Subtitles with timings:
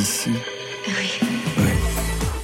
[0.00, 0.30] Ici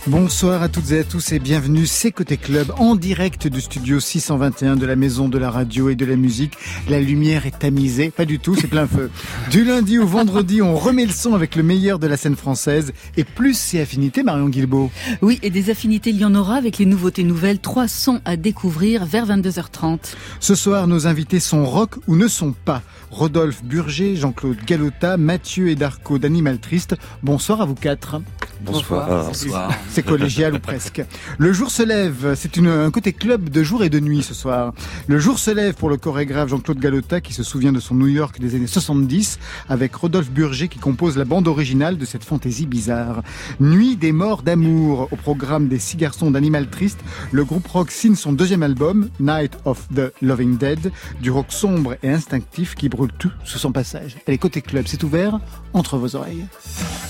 [0.07, 4.01] Bonsoir à toutes et à tous et bienvenue, c'est Côté Club en direct du studio
[4.01, 6.55] 621 de la Maison de la Radio et de la Musique.
[6.89, 9.11] La lumière est tamisée, pas du tout, c'est plein feu.
[9.51, 12.93] Du lundi au vendredi, on remet le son avec le meilleur de la scène française
[13.17, 14.91] et plus c'est affinités, Marion Guilbeault.
[15.23, 18.37] Oui, et des affinités, il y en aura avec les nouveautés nouvelles, trois sons à
[18.37, 20.15] découvrir vers 22h30.
[20.41, 22.83] Ce soir, nos invités sont rock ou ne sont pas.
[23.11, 26.97] Rodolphe Burger, Jean-Claude Galota, Mathieu et Darco d'Animal Triste.
[27.23, 28.21] Bonsoir à vous quatre.
[28.63, 29.27] Bonsoir.
[29.27, 29.73] Bonsoir.
[29.89, 31.03] C'est collégial ou presque.
[31.39, 32.35] Le jour se lève.
[32.37, 34.75] C'est un côté club de jour et de nuit ce soir.
[35.07, 38.07] Le jour se lève pour le chorégraphe Jean-Claude Galota qui se souvient de son New
[38.07, 42.67] York des années 70 avec Rodolphe Burger qui compose la bande originale de cette fantaisie
[42.67, 43.23] bizarre.
[43.61, 47.01] Nuit des morts d'amour au programme des six garçons d'Animal Triste.
[47.33, 51.97] Le groupe rock signe son deuxième album, Night of the Loving Dead, du rock sombre
[52.03, 54.17] et instinctif qui brûle tout sous son passage.
[54.27, 55.39] Allez, côté club, c'est ouvert
[55.73, 56.45] entre vos oreilles.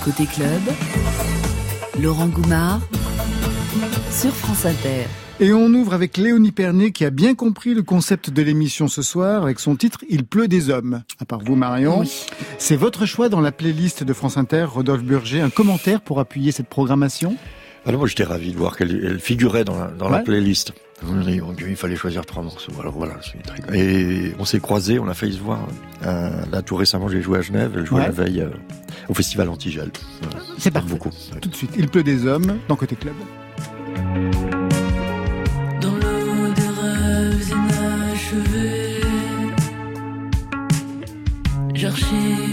[0.04, 0.60] Côté club,
[2.00, 2.80] Laurent Goumard
[4.10, 5.04] sur France Inter.
[5.42, 9.00] Et on ouvre avec Léonie Pernet qui a bien compris le concept de l'émission ce
[9.00, 11.02] soir avec son titre Il pleut des hommes.
[11.18, 12.26] À part vous Marion, Oui.
[12.58, 15.40] c'est votre choix dans la playlist de France Inter, Rodolphe Burger.
[15.40, 17.36] Un commentaire pour appuyer cette programmation?
[17.86, 20.24] Alors moi j'étais ravi de voir qu'elle elle figurait dans la, dans la Ouais.
[20.24, 20.72] playlist.
[21.02, 22.72] Il fallait choisir trois morceaux.
[22.80, 25.60] Alors voilà, c'est très- Et on s'est croisés, on a failli se voir.
[26.04, 28.06] Euh, là tout récemment j'ai joué à Genève, elle jouait Ouais.
[28.06, 28.48] la veille euh,
[29.08, 29.90] au festival Antigel.
[30.22, 30.38] Voilà.
[30.58, 30.88] C'est parfait.
[30.90, 31.08] Beaucoup.
[31.32, 31.40] Ouais.
[31.40, 33.14] Tout de suite, Il pleut des hommes dans Côté Club.
[35.80, 39.00] Dans l'eau des rêves inachevés
[41.74, 42.49] J'archive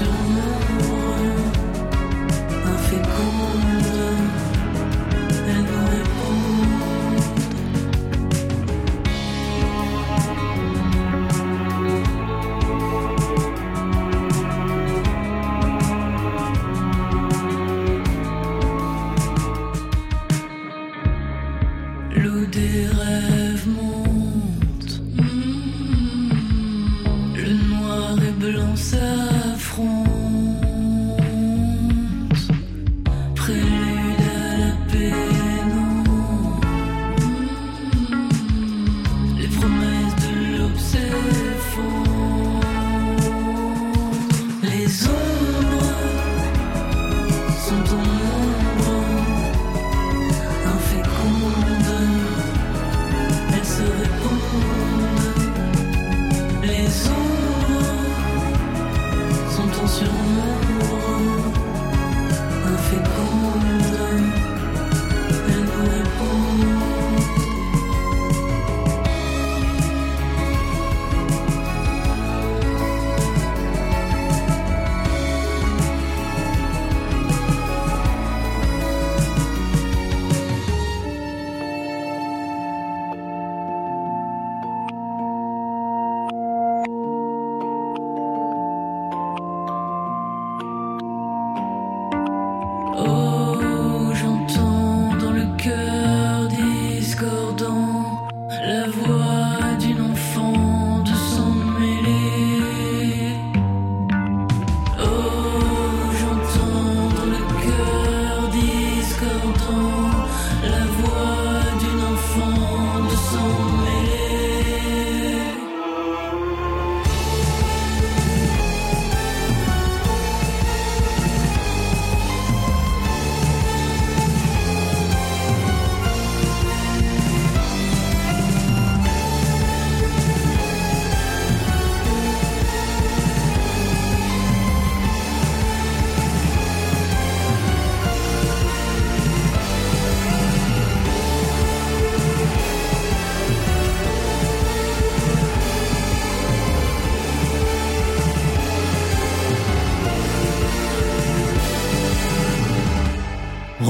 [0.00, 0.29] sont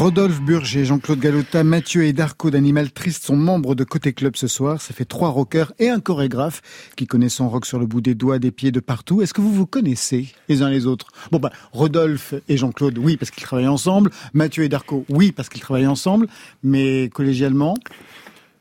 [0.00, 4.49] Rodolphe Burger, Jean-Claude Galota, Mathieu et Darko d'Animal Triste sont membres de Côté Club ce
[4.49, 4.81] soir.
[4.81, 6.62] Ça fait trois rockers et un chorégraphe
[6.97, 9.20] qui connaissent son rock sur le bout des doigts, des pieds, de partout.
[9.20, 11.08] Est-ce que vous vous connaissez les uns les autres?
[11.32, 14.11] Bon bah Rodolphe et Jean-Claude, oui parce qu'ils travaillent ensemble.
[14.32, 16.29] Mathieu et Darko, oui parce qu'ils travaillent ensemble.
[16.62, 17.76] Mais collégialement,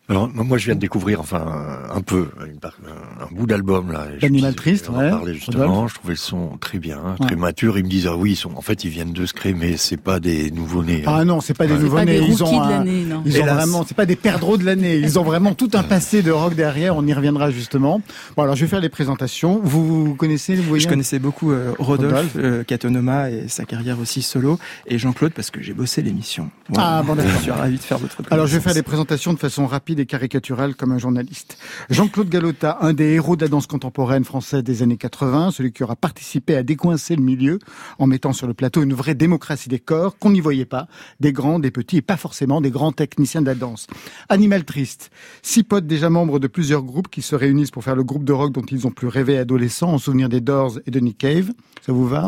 [0.10, 1.46] Alors, moi, je viens de découvrir, enfin,
[1.94, 4.08] un peu, un, un bout d'album, là.
[4.22, 5.08] Disais- Triste, on ouais.
[5.08, 5.68] en parlait justement.
[5.68, 5.90] Rodolphe.
[5.94, 7.36] Je trouvais le son très bien, très Ouais.
[7.36, 7.78] mature.
[7.78, 9.78] Ils me disent, ah oui, ils sont, en fait, ils viennent de se créer, mais
[9.78, 11.04] c'est pas des nouveaux-nés.
[11.06, 11.14] hein.
[11.20, 11.80] ah non, c'est pas des Ouais.
[11.80, 12.28] nouveaux Pas des nés.
[12.28, 13.22] Ils ont de un- l'année, non.
[13.26, 13.56] Ils ont Hélas.
[13.56, 14.98] vraiment, c'est pas des perdreaux de l'année.
[14.98, 16.98] Ils ont vraiment tout un passé de rock derrière.
[16.98, 18.02] On y reviendra justement.
[18.36, 19.60] Bon, alors je vais faire les présentations.
[19.64, 22.34] Vous, vous connaissez, vous voyez Je connaissais beaucoup euh, Rodolphe.
[22.36, 24.58] Euh, Katonoma et sa carrière aussi solo,
[24.88, 26.50] et Jean-Claude parce que j'ai bossé l'émission.
[26.76, 27.32] Ah, bon, d'accord.
[27.38, 29.99] Je suis ravi de faire votre Alors je vais faire les présentations de façon rapide
[30.00, 31.58] et caricaturale comme un journaliste.
[31.90, 35.84] Jean-Claude Galota, un des héros de la danse contemporaine française des années 80, celui qui
[35.84, 37.60] aura participé à décoincer le milieu
[37.98, 40.88] en mettant sur le plateau une vraie démocratie des corps qu'on n'y voyait pas,
[41.20, 43.88] des grands, des petits et pas forcément des grands techniciens de la danse.
[44.30, 45.12] Animal Triste,
[45.42, 48.34] six potes déjà membres de plusieurs groupes qui se réunissent pour faire le groupe de
[48.34, 51.52] rock dont ils ont pu rêver adolescents en souvenir des Doors et de Nick Cave.
[51.82, 52.28] Ça vous va?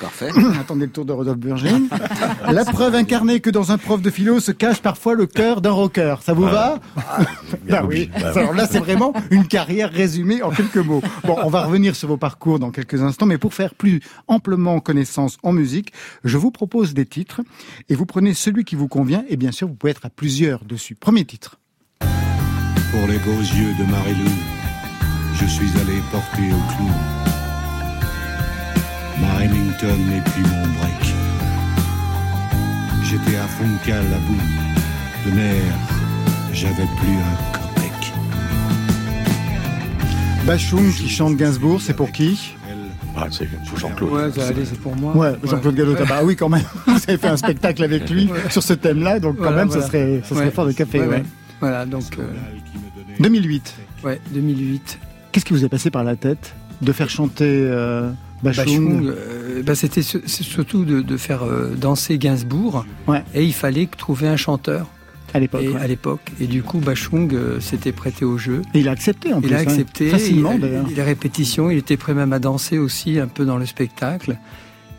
[0.00, 0.30] Parfait.
[0.60, 1.76] Attendez le tour de Rodolphe Burger.
[2.50, 5.70] La preuve incarnée que dans un prof de philo se cache parfois le cœur d'un
[5.70, 6.16] rocker.
[6.22, 6.80] Ça vous va
[7.64, 8.08] bien Bah oui.
[8.08, 8.10] obligé.
[8.20, 8.38] Bah oui.
[8.38, 11.02] Alors là, c'est vraiment une carrière résumée en quelques mots.
[11.24, 14.80] Bon, on va revenir sur vos parcours dans quelques instants, mais pour faire plus amplement
[14.80, 15.92] connaissance en musique,
[16.24, 17.40] je vous propose des titres
[17.88, 20.64] et vous prenez celui qui vous convient et bien sûr, vous pouvez être à plusieurs
[20.64, 20.94] dessus.
[20.94, 21.56] Premier titre.
[22.00, 24.30] Pour les beaux yeux de Marilou,
[25.40, 26.90] je suis allé porter au clou
[29.20, 31.14] ma Remington et puis mon break.
[33.04, 35.78] J'étais à Funcal à bout de nerfs,
[36.52, 38.12] j'avais plus un copec.
[40.46, 42.54] Bachung qui chante Gainsbourg, c'est pour qui?
[43.16, 44.10] Ah, c'est pour Jean-Claude.
[44.12, 45.16] Ouais, c'est pour moi.
[45.16, 46.04] Ouais, Jean-Claude Galota.
[46.04, 46.64] Bah oui, quand même.
[46.86, 49.82] Vous avez fait un spectacle avec lui sur ce thème-là, donc quand Voilà, même, voilà.
[49.82, 50.50] ça serait, ça serait Ouais.
[50.50, 50.98] fort de café.
[51.00, 51.14] Ouais, ouais.
[51.18, 51.22] ouais.
[51.60, 52.24] Voilà, donc, euh,
[53.20, 53.74] 2008.
[54.02, 54.98] ouais, 2008.
[55.30, 58.10] Qu'est-ce qui vous est passé par la tête de faire chanter euh,
[58.44, 62.84] Bachung, Bachung, euh, bah, c'était surtout de, de faire euh, danser Gainsbourg.
[63.08, 63.22] Ouais.
[63.34, 64.86] Et il fallait trouver un chanteur
[65.32, 65.80] à l'époque et, ouais.
[65.80, 66.20] à l'époque.
[66.40, 68.62] Et du coup, Bachung euh, s'était prêté au jeu.
[68.74, 69.48] Et il a accepté en plus.
[69.50, 69.62] Il a hein.
[69.62, 70.10] accepté.
[70.10, 70.86] Facilement il, d'ailleurs.
[70.88, 74.38] il- les répétitions, il était prêt même à danser aussi un peu dans le spectacle.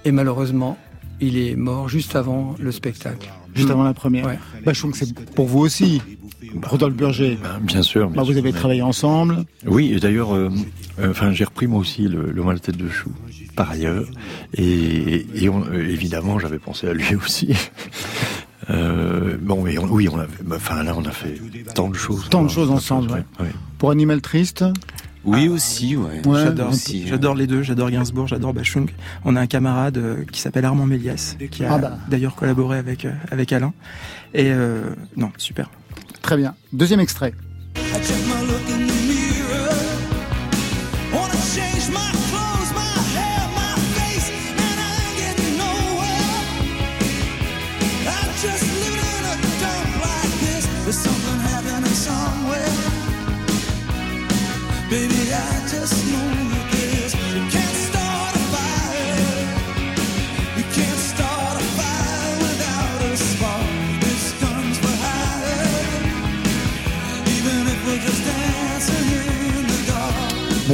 [0.04, 0.78] Et malheureusement,
[1.22, 3.30] il est mort juste avant le spectacle.
[3.54, 4.26] Juste avant la première.
[4.26, 4.40] Ouais.
[4.66, 6.02] Bachung, c'est pour vous aussi.
[6.64, 7.38] Rodolphe Burger.
[7.42, 8.08] Ben, bien sûr.
[8.08, 9.46] bien Bah, vous sûr, avez mais- travaillé ensemble.
[9.66, 10.50] Oui, et d'ailleurs, euh,
[11.00, 13.12] euh, enfin, j'ai repris moi aussi le, le mal tête de chou,
[13.56, 14.06] par ailleurs,
[14.54, 17.54] et, et on- euh, évidemment, j'avais pensé à lui aussi.
[18.70, 21.40] Euh, bon, mais on- oui, on avait, bah, enfin là, on a fait
[21.76, 22.28] tant de choses.
[22.30, 23.46] Tant de choses ensemble, ouais.
[23.78, 24.66] Pour Animal Triste.
[25.24, 26.22] Oui, aussi, ouais.
[26.28, 28.88] Ouais, J'adore, aussi, j'adore les deux, j'adore Gainsbourg, j'adore Bachung.
[29.24, 31.98] On a un camarade euh, qui s'appelle Armand Méliès, qui a Ah bah.
[32.08, 33.74] d'ailleurs collaboré avec, euh, avec Alain.
[34.36, 34.84] Et euh,
[35.18, 35.72] non, super.
[36.26, 36.56] Très bien.
[36.74, 37.36] Deuxième extrait.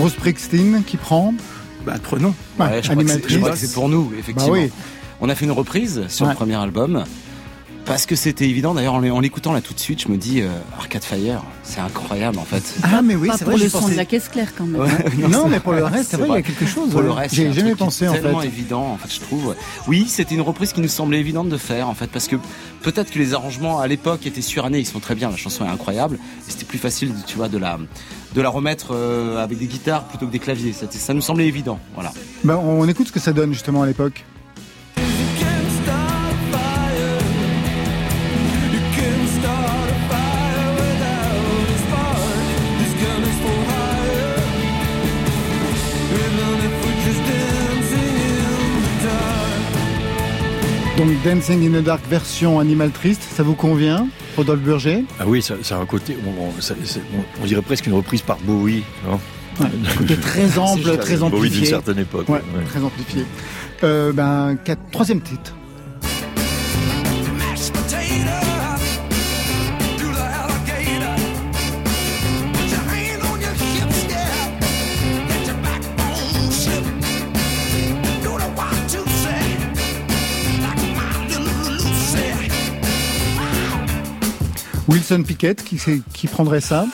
[0.02, 1.34] Bruce Springsteen qui prend.
[1.86, 2.34] Bah, prenons.
[2.60, 3.68] Ouais, Ouais, je, crois que c'est- je crois que Triste.
[3.72, 4.54] c'est pour nous, effectivement.
[4.54, 4.72] Bah oui.
[5.20, 6.32] On a fait une reprise sur Ouais.
[6.32, 7.04] le premier album.
[7.92, 10.18] Parce que c'était évident, d'ailleurs en l'é- en l'écoutant là tout de suite, je me
[10.18, 12.64] dis euh, Arcade Fire, c'est incroyable en fait.
[12.84, 14.66] Ah, mais oui, c'est pour vrai, le j'ai son pensé- de la caisse claire quand
[14.66, 14.82] même.
[14.82, 14.88] Ouais,
[15.30, 16.92] Non, mais pour le reste, c'est vrai, il y a quelque chose.
[16.92, 17.16] Pour le ouais.
[17.16, 19.56] reste, J'ai jamais pensé en tellement évident en fait, je trouve.
[19.88, 22.38] Oui, c'était une reprise qui nous semblait évidente de faire en fait, parce que
[22.82, 25.70] peut-être que les arrangements à l'époque étaient surannés, ils sont très bien, la chanson est
[25.70, 27.78] incroyable, et c'était plus facile, tu vois, de la
[28.34, 30.72] de la remettre euh, avec des guitares plutôt que des claviers.
[30.72, 32.14] Ça, ça nous semblait évident, voilà.
[32.46, 34.24] Ben, on écoute ce que ça donne justement à l'époque.
[51.02, 55.04] Donc Dancing in the Dark version Animal Triste, ça vous convient Rodolphe Burger?
[55.20, 57.88] Ah oui, ça, ça a un côté, on, on- ça- c'est- on- on dirait presque
[57.88, 58.84] une reprise par Bowie.
[59.08, 59.20] non?
[59.60, 59.68] Ouais,
[59.98, 61.66] côté très ample, très Bowie d'une amplifié.
[61.66, 62.30] certaine époque.
[62.30, 62.64] Ouais, ouais.
[62.70, 63.26] très amplifié.
[63.84, 65.56] Euh, ben, quatre- troisième titre.
[84.92, 86.86] Wilson Pickett, qui, prendrait ça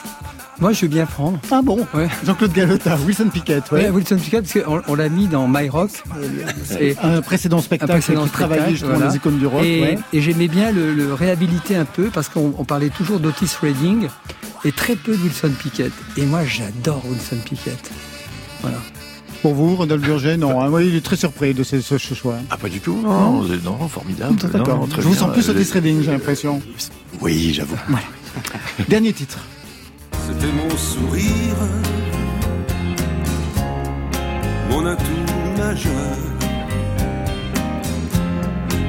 [0.60, 1.38] Moi, je veux bien prendre.
[1.50, 2.08] Ah bon Ouais.
[2.24, 3.84] Jean-Claude Galota, Wilson Pickett, ouais.
[3.84, 5.90] Ouais, Wilson Pickett, parce qu'on on l'a mis dans My Rock.
[6.16, 6.28] euh,
[6.64, 9.08] c'est Un précédent spectacle un précédent qui travaillait justement voilà.
[9.10, 9.64] les icônes du rock.
[9.64, 9.98] Et, ouais.
[10.12, 14.08] et j'aimais bien le, le réhabiliter un peu parce qu'on on parlait toujours d'Otis Redding
[14.64, 15.92] et très peu de Wilson Pickett.
[16.16, 17.90] Et moi, j'adore Wilson Pickett.
[18.62, 18.78] Voilà.
[19.42, 20.60] Pour vous, Rodolphe Burger, non.
[20.60, 22.36] hein, oui, il est très surpris de ce, ce choix.
[22.50, 24.34] Ah, pas du tout, non, non, non, formidable.
[24.52, 24.78] D'accord.
[24.80, 25.20] Non, très Je vous bien.
[25.20, 26.60] sens plus Euh, Otis Redding, j'ai l'impression.
[27.20, 27.76] Oui, j'avoue.
[28.88, 29.38] Dernier titre.
[30.26, 31.56] C'était mon sourire,
[34.70, 36.16] mon atout majeur.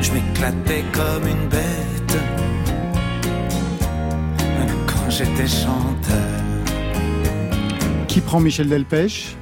[0.01, 2.17] Je m'éclatais comme une bête,
[4.57, 6.17] même quand j'étais chanteur.
[8.07, 9.35] Qui prend Michel Delpech?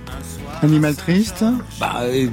[0.64, 1.44] Animal triste
[1.80, 2.28] Bah euh,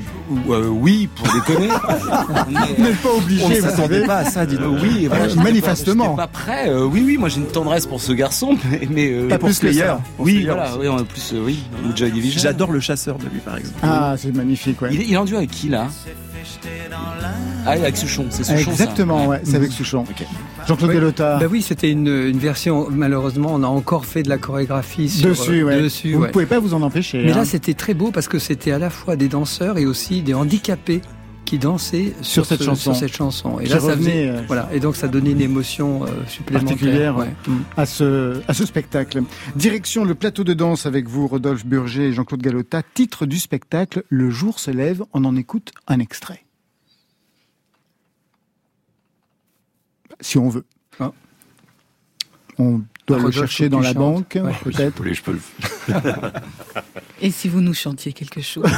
[0.49, 1.69] euh, oui, pour déconner.
[2.77, 4.07] Vous n'êtes pas obligé, On ne vous savez.
[4.07, 4.45] pas à ça.
[4.83, 6.05] Oui, voilà, Euh, pas- manifestement.
[6.05, 6.69] j'étais pas prêt.
[6.71, 9.49] euh, oui, oui, moi j'ai une tendresse pour ce garçon, mais, mais euh, Pas pour
[9.49, 9.85] plus que Slayer.
[9.87, 10.01] ça.
[10.19, 11.59] Oui, voilà, oui, en plus, euh, oui,
[11.95, 12.41] Division.
[12.41, 13.79] J'adore le chasseur de lui, par exemple.
[13.83, 14.91] Ah, c'est magnifique, ouais.
[14.93, 15.89] Il, il est en duo avec qui là?
[17.67, 18.71] Ah, avec Souchon, c'est Souchon.
[18.71, 19.29] Exactement, ça.
[19.31, 20.05] ouais, c'est avec Souchon.
[20.67, 20.97] Jean-Claude Oui.
[20.97, 21.39] Galota.
[21.39, 25.31] Bah oui, c'était une, une version, malheureusement, on a encore fait de la chorégraphie sur,
[25.31, 25.81] dessus, ouais.
[25.81, 26.31] dessus, vous ne ouais.
[26.31, 27.23] pouvez pas vous en empêcher.
[27.25, 27.37] Mais hein.
[27.37, 30.35] là, c'était très beau parce que c'était à la fois des danseurs et aussi des
[30.35, 31.01] handicapés
[31.45, 32.93] qui dansaient Sur cette ce- chanson.
[32.93, 33.61] Sur cette chanson.
[33.61, 34.69] Et Qui là, ça euh, voilà.
[34.73, 36.69] Et donc, ça donnait une émotion euh, supplémentaire.
[36.77, 37.33] particulière ouais.
[37.47, 37.59] Mm.
[37.77, 39.23] à ce, à ce spectacle.
[39.57, 42.83] Direction le plateau de danse avec vous, Rodolphe Burger et Jean-Claude Galota.
[42.95, 45.03] Titre du spectacle, Le jour se lève.
[45.13, 46.45] On en écoute un extrait.
[50.21, 50.65] Si on veut.
[51.01, 51.13] Ah.
[52.59, 54.53] On doit le chercher dans la banque, Ouais.
[54.63, 55.05] peut-être.
[55.05, 55.41] Je peux le
[57.21, 58.65] Et si vous nous chantiez quelque chose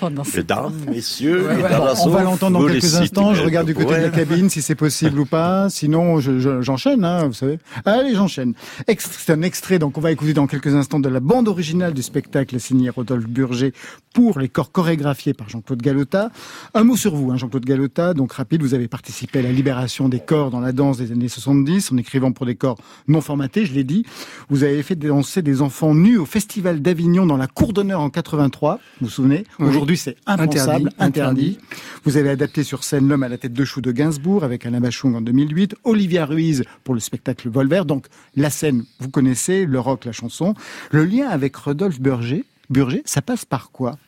[0.00, 3.34] pendant Mesdames, messieurs, Ouais, ouais, mesdames, bon, on va l'entendre dans quelques instants.
[3.34, 5.68] Je regarde du côté de la cabine si c'est possible ou pas.
[5.70, 7.58] Sinon, je- je- j'enchaîne, hein, vous savez.
[7.84, 8.54] Allez, j'enchaîne.
[8.98, 12.02] C'est un extrait, donc on va écouter dans quelques instants de la bande originale du
[12.02, 13.72] spectacle signé Rodolphe Burger
[14.14, 16.30] pour les corps chorégraphiés par Jean-Claude Galota.
[16.74, 18.14] Un mot sur vous, hein, Jean-Claude Galota.
[18.14, 21.28] Donc rapide, vous avez participé à la libération des corps dans la danse des années
[21.28, 22.78] 70 en écrivant pour des corps
[23.08, 24.04] non formatés, je l'ai dit.
[24.48, 28.10] Vous avez fait danser des enfants nus au Festival d'Avignon dans la cour d'honneur en
[28.10, 28.78] 83.
[29.00, 29.68] Vous vous souvenez Oui.
[29.68, 31.20] Aujourd'hui, c'est impensable, Interdit, interdit.
[31.20, 31.58] interdit.
[32.04, 34.80] Vous avez adapté sur scène L'homme à la tête de chou de Gainsbourg avec Alain
[34.80, 37.82] Bachung en 2008, Olivia Ruiz pour le spectacle Volver.
[37.86, 38.06] Donc
[38.36, 40.54] la scène, vous connaissez, le rock, la chanson.
[40.90, 43.98] Le lien avec Rodolphe Burger, Burger ça passe par quoi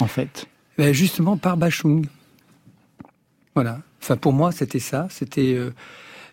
[0.00, 0.46] en fait?
[0.78, 2.06] Ben, justement par Bachung.
[3.54, 3.80] Voilà.
[4.02, 5.06] Enfin, pour moi, c'était ça.
[5.10, 5.70] C'était, euh,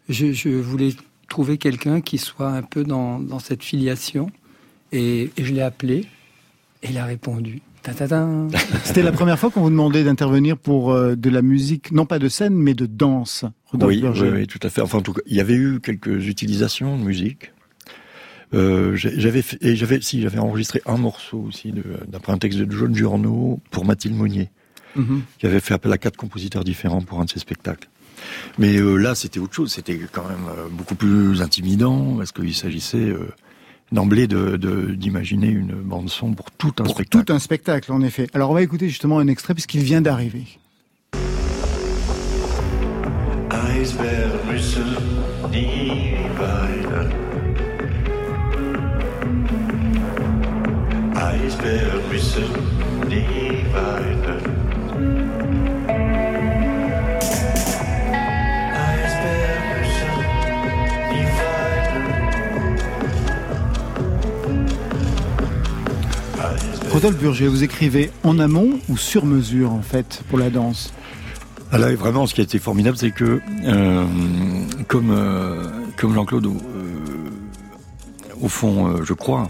[0.07, 0.93] je, je voulais
[1.27, 4.31] trouver quelqu'un qui soit un peu dans, dans cette filiation,
[4.91, 6.07] et, et je l'ai appelé,
[6.81, 7.61] et il a répondu.
[8.83, 12.19] C'était la première fois qu'on vous demandait d'intervenir pour euh, de la musique, non pas
[12.19, 13.45] de scène, mais de danse.
[13.73, 14.21] Oui, Burger.
[14.23, 14.81] oui, oui, tout à fait.
[14.81, 17.51] Enfin, en tout cas, il y avait eu quelques utilisations de musique.
[18.55, 21.71] Euh, j'avais fait- et j'avais si j'avais enregistré un morceau aussi
[22.07, 24.49] d'après un texte de John Giorno pour Mathilde Monnier,
[24.95, 25.21] Mhm.
[25.37, 27.87] qui avait fait appel à quatre compositeurs différents pour un de ses spectacles.
[28.57, 29.71] Mais euh, là, c'était autre chose.
[29.71, 33.29] C'était quand même euh, beaucoup plus intimidant parce qu'il s'agissait euh,
[33.91, 37.25] d'emblée de- de- d'imaginer une bande son pour tout un Pour spectacle.
[37.25, 38.27] tout un spectacle, en effet.
[38.33, 40.45] Alors on va écouter justement un extrait puisqu'il vient d'arriver.
[51.15, 52.49] Eisberg müssen
[53.09, 54.48] nie weinen.
[67.01, 70.91] Rodolphe Burger, vous écrivez en amont ou sur mesure en fait pour la danse?
[71.71, 74.05] Ah là, vraiment, ce qui a été formidable, c'est que, euh,
[74.89, 76.51] comme, euh, comme Jean-Claude, euh,
[78.41, 79.49] au fond, euh, je crois,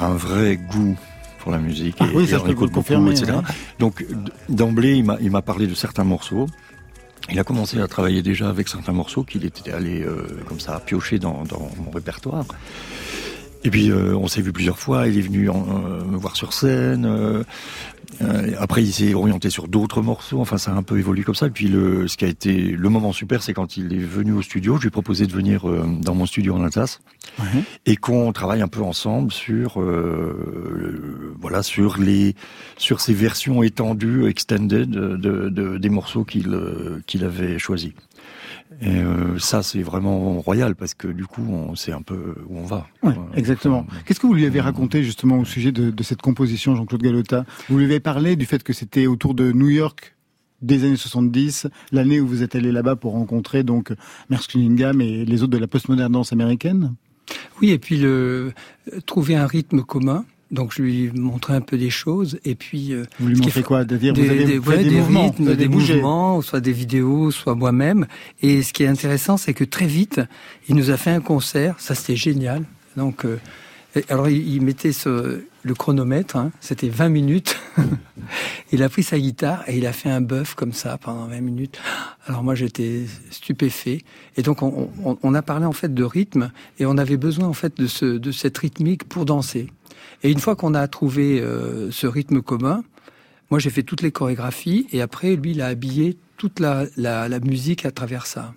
[0.00, 0.96] a un vrai goût
[1.40, 3.32] pour la musique Ah et, oui, et ça, je écoute beaucoup, etc.
[3.32, 3.42] ouais.
[3.78, 4.06] Donc,
[4.48, 6.46] d'emblée, il m'a, il m'a parlé de certains morceaux.
[7.30, 10.06] Il a commencé à travailler déjà avec certains morceaux qu'il était allé
[10.46, 12.46] comme ça piocher dans, dans mon répertoire.
[13.64, 15.08] Et puis euh, on s'est vu plusieurs fois.
[15.08, 17.04] Il est venu en- euh, me voir sur scène.
[17.06, 17.42] euh,
[18.22, 20.40] euh, après, il s'est orienté sur d'autres morceaux.
[20.40, 21.46] Enfin, ça a un peu évolué comme ça.
[21.46, 24.32] Et puis, le, ce qui a été le moment super, c'est quand il est venu
[24.32, 24.76] au studio.
[24.76, 27.00] Je lui ai proposé de venir euh, dans mon studio en Alsace
[27.86, 32.34] et qu'on travaille un peu ensemble sur, euh, voilà, sur les,
[32.76, 36.48] sur ces versions étendues, extended de, de- des morceaux qu'il
[37.06, 37.92] qu'il avait choisis.
[38.80, 42.58] Et euh, ça, c'est vraiment royal parce que du coup, on sait un peu où
[42.58, 42.86] on va.
[43.02, 43.86] Ouais, exactement.
[44.04, 47.44] Qu'est-ce que vous lui avez raconté justement au sujet de, de cette composition, Jean-Claude Galota
[47.68, 50.14] Vous lui avez parlé du fait que c'était autour de New York
[50.62, 53.92] des années 70, l'année où vous êtes allé là-bas pour rencontrer donc
[54.30, 56.94] Merce Cunningham et les autres de la postmoderne danse américaine?
[57.60, 58.52] Oui, et puis le
[58.92, 60.24] euh, trouver un rythme commun.
[60.50, 63.84] Donc je lui montrais un peu des choses et puis euh, Vous lui montrez quoi?
[63.86, 67.30] C'est-à-dire des, vous avez des- ouais, des, des mouvements, rythmes, des mouvements, soit des vidéos,
[67.30, 68.06] soit moi-même.
[68.40, 70.20] Et ce qui est intéressant, c'est que très vite,
[70.68, 71.74] il nous a fait un concert.
[71.78, 72.64] Ça, c'était génial.
[72.96, 73.38] Donc, euh,
[73.94, 76.36] et alors il, il mettait ce, le chronomètre.
[76.36, 77.58] hein, c'était 20 minutes.
[78.72, 81.40] il a pris sa guitare et il a fait un bœuf comme ça pendant 20
[81.40, 81.78] minutes.
[82.26, 84.02] Alors moi, j'étais stupéfait.
[84.36, 87.46] Et donc, on, on- on a parlé en fait de rythme et on avait besoin
[87.48, 89.68] en fait de, ce, de cette rythmique pour danser.
[90.22, 92.82] Et une fois qu'on a trouvé euh, ce rythme commun,
[93.50, 97.28] moi j'ai fait toutes les chorégraphies et après lui il a habillé toute la, la,
[97.28, 98.54] la musique à travers ça.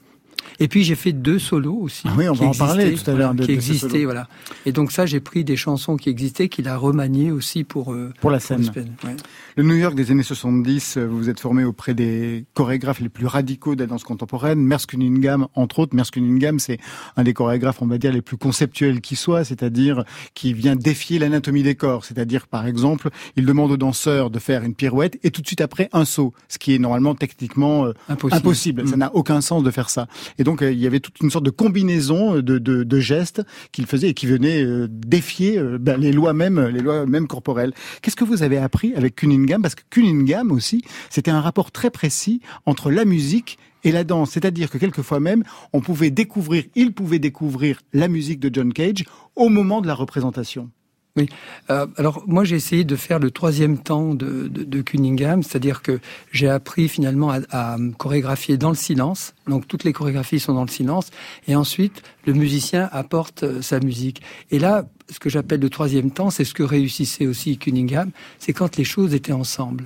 [0.60, 2.04] Et puis j'ai fait deux solos aussi.
[2.08, 4.28] Ah oui, on va en parler tout à l'heure Qui existaient, voilà.
[4.66, 8.12] Et donc ça j'ai pris des chansons qui existaient qu'il a remaniées aussi pour euh,
[8.22, 8.70] Pour la scène.
[9.04, 9.16] Ouais.
[9.58, 13.10] Le New York des années 70, euh, vous vous êtes formé auprès des chorégraphes les
[13.10, 14.60] plus radicaux de la danse contemporaine.
[14.60, 15.96] Merce Cunningham, entre autres.
[15.96, 16.80] Merce Cunningham, c'est
[17.18, 21.20] un des chorégraphes, on va dire, les plus conceptuels qui soit, c'est-à-dire qui vient défier
[21.20, 22.06] l'anatomie des corps.
[22.06, 25.62] C'est-à-dire, par exemple, il demande aux danseurs de faire une pirouette et tout de suite
[25.62, 28.38] après un saut, ce qui est normalement techniquement euh, Impossible.
[28.38, 28.88] impossible.
[28.88, 29.00] Ça Mm.
[29.00, 30.08] n'a aucun sens de faire ça.
[30.38, 33.42] Et donc, euh, il y avait toute une sorte de combinaison de, de, de gestes
[33.72, 37.28] qu'il faisait et qui venaient euh, défier euh, ben, les lois même, les lois même
[37.28, 37.74] corporelles.
[38.02, 39.62] Qu'est-ce que vous avez appris avec Cunningham?
[39.62, 44.32] Parce que Cunningham aussi, c'était un rapport très précis entre la musique et la danse.
[44.32, 49.04] C'est-à-dire que quelquefois même, on pouvait découvrir, il pouvait découvrir la musique de John Cage
[49.36, 50.70] au moment de la représentation.
[51.18, 51.28] Oui.
[51.70, 55.82] Euh, alors moi j'ai essayé de faire le troisième temps de, de, de Cunningham, c'est-à-dire
[55.82, 56.00] que
[56.32, 59.34] j'ai appris finalement à, chorégraphier dans le silence.
[59.48, 61.10] Donc toutes les chorégraphies sont dans le silence,
[61.50, 64.22] et ensuite le musicien apporte euh, sa musique.
[64.52, 68.54] Et là, ce que j'appelle le troisième temps, c'est ce que réussissait aussi Cunningham, c'est
[68.54, 69.86] quand les choses étaient ensemble.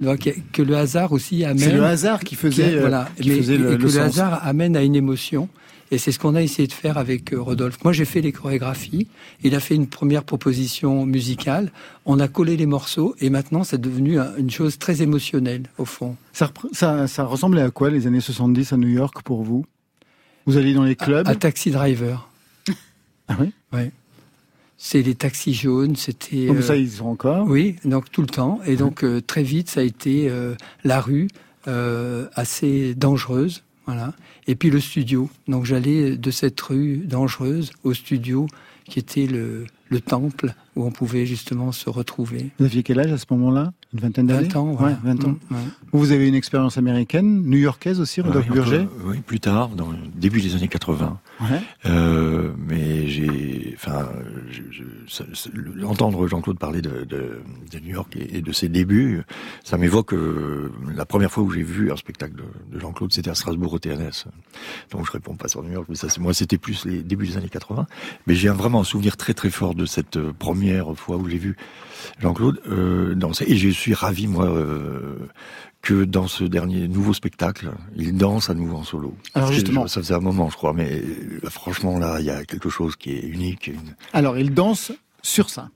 [0.00, 1.58] Donc, que le hasard aussi amène.
[1.58, 4.00] C'est le hasard qui faisait, qui- euh, voilà, qui mais- faisait le- et que le
[4.00, 5.48] hasard amène à une émotion.
[5.94, 7.78] Et c'est ce qu'on a essayé de faire avec euh, Rodolphe.
[7.84, 9.06] Moi, j'ai fait les chorégraphies.
[9.44, 11.70] Il a fait une première proposition musicale.
[12.04, 15.84] On a collé les morceaux et maintenant, c'est devenu un- une chose très émotionnelle, au
[15.84, 16.16] fond.
[16.32, 19.64] Ça, repre- ça, ça ressemblait à quoi les années 70 à New York pour vous?
[20.46, 21.28] Vous alliez dans les clubs?
[21.28, 22.28] À, à Taxi Driver.
[23.28, 23.52] Ah oui?
[23.72, 23.90] Ouais.
[24.76, 26.46] C'est les taxis jaunes, c'était.
[26.46, 27.46] Comme euh, ça, ils sont encore?
[27.48, 28.58] Oui, donc tout le temps.
[28.66, 31.28] Et donc euh, très vite, ça a été euh, la rue,
[31.68, 33.62] euh, assez dangereuse.
[33.86, 34.12] Voilà.
[34.46, 35.28] Et puis le studio.
[35.48, 38.46] Donc j'allais de cette rue dangereuse au studio
[38.88, 42.50] qui était le, le temple où on pouvait justement se retrouver.
[42.58, 43.72] Vous aviez quel âge à ce moment-là?
[43.94, 44.94] Une vingtaine d'années 20 ans, voilà.
[45.04, 45.28] Ouais, 20 ans.
[45.28, 45.60] Mm, ouais.
[45.92, 49.68] Vous, avez une expérience américaine, new-yorkaise aussi, Rodolphe Oui, un peu, Burger Oui, plus tard,
[49.70, 51.18] dans le début des années 80.
[51.40, 51.46] Ouais.
[51.86, 54.08] Euh, mais j'ai, enfin,
[54.50, 57.40] je, entendre Jean-Claude parler de, de,
[57.72, 59.22] de New York et, et de ses débuts,
[59.62, 63.30] ça m'évoque euh, la première fois où j'ai vu un spectacle de, de Jean-Claude, c'était
[63.30, 64.26] à Strasbourg au TNS.
[64.90, 67.36] Donc je réponds pas sur New York, mais ça, moi, c'était plus les débuts des
[67.36, 67.86] années 80.
[68.26, 71.38] Mais j'ai vraiment un souvenir très très fort de cette euh, première fois où j'ai
[71.38, 71.56] vu
[72.20, 74.46] Jean-Claude euh, danser, et je suis ravi moi.
[74.46, 75.16] euh,
[75.82, 79.14] que dans ce dernier nouveau spectacle, il danse à nouveau en solo.
[79.34, 79.86] Alors, Parce que justement.
[79.86, 82.96] ça faisait un moment, je crois, mais euh, franchement là, il y a quelque chose
[82.96, 83.66] qui est unique.
[83.66, 85.68] une- Alors, il danse sur ça.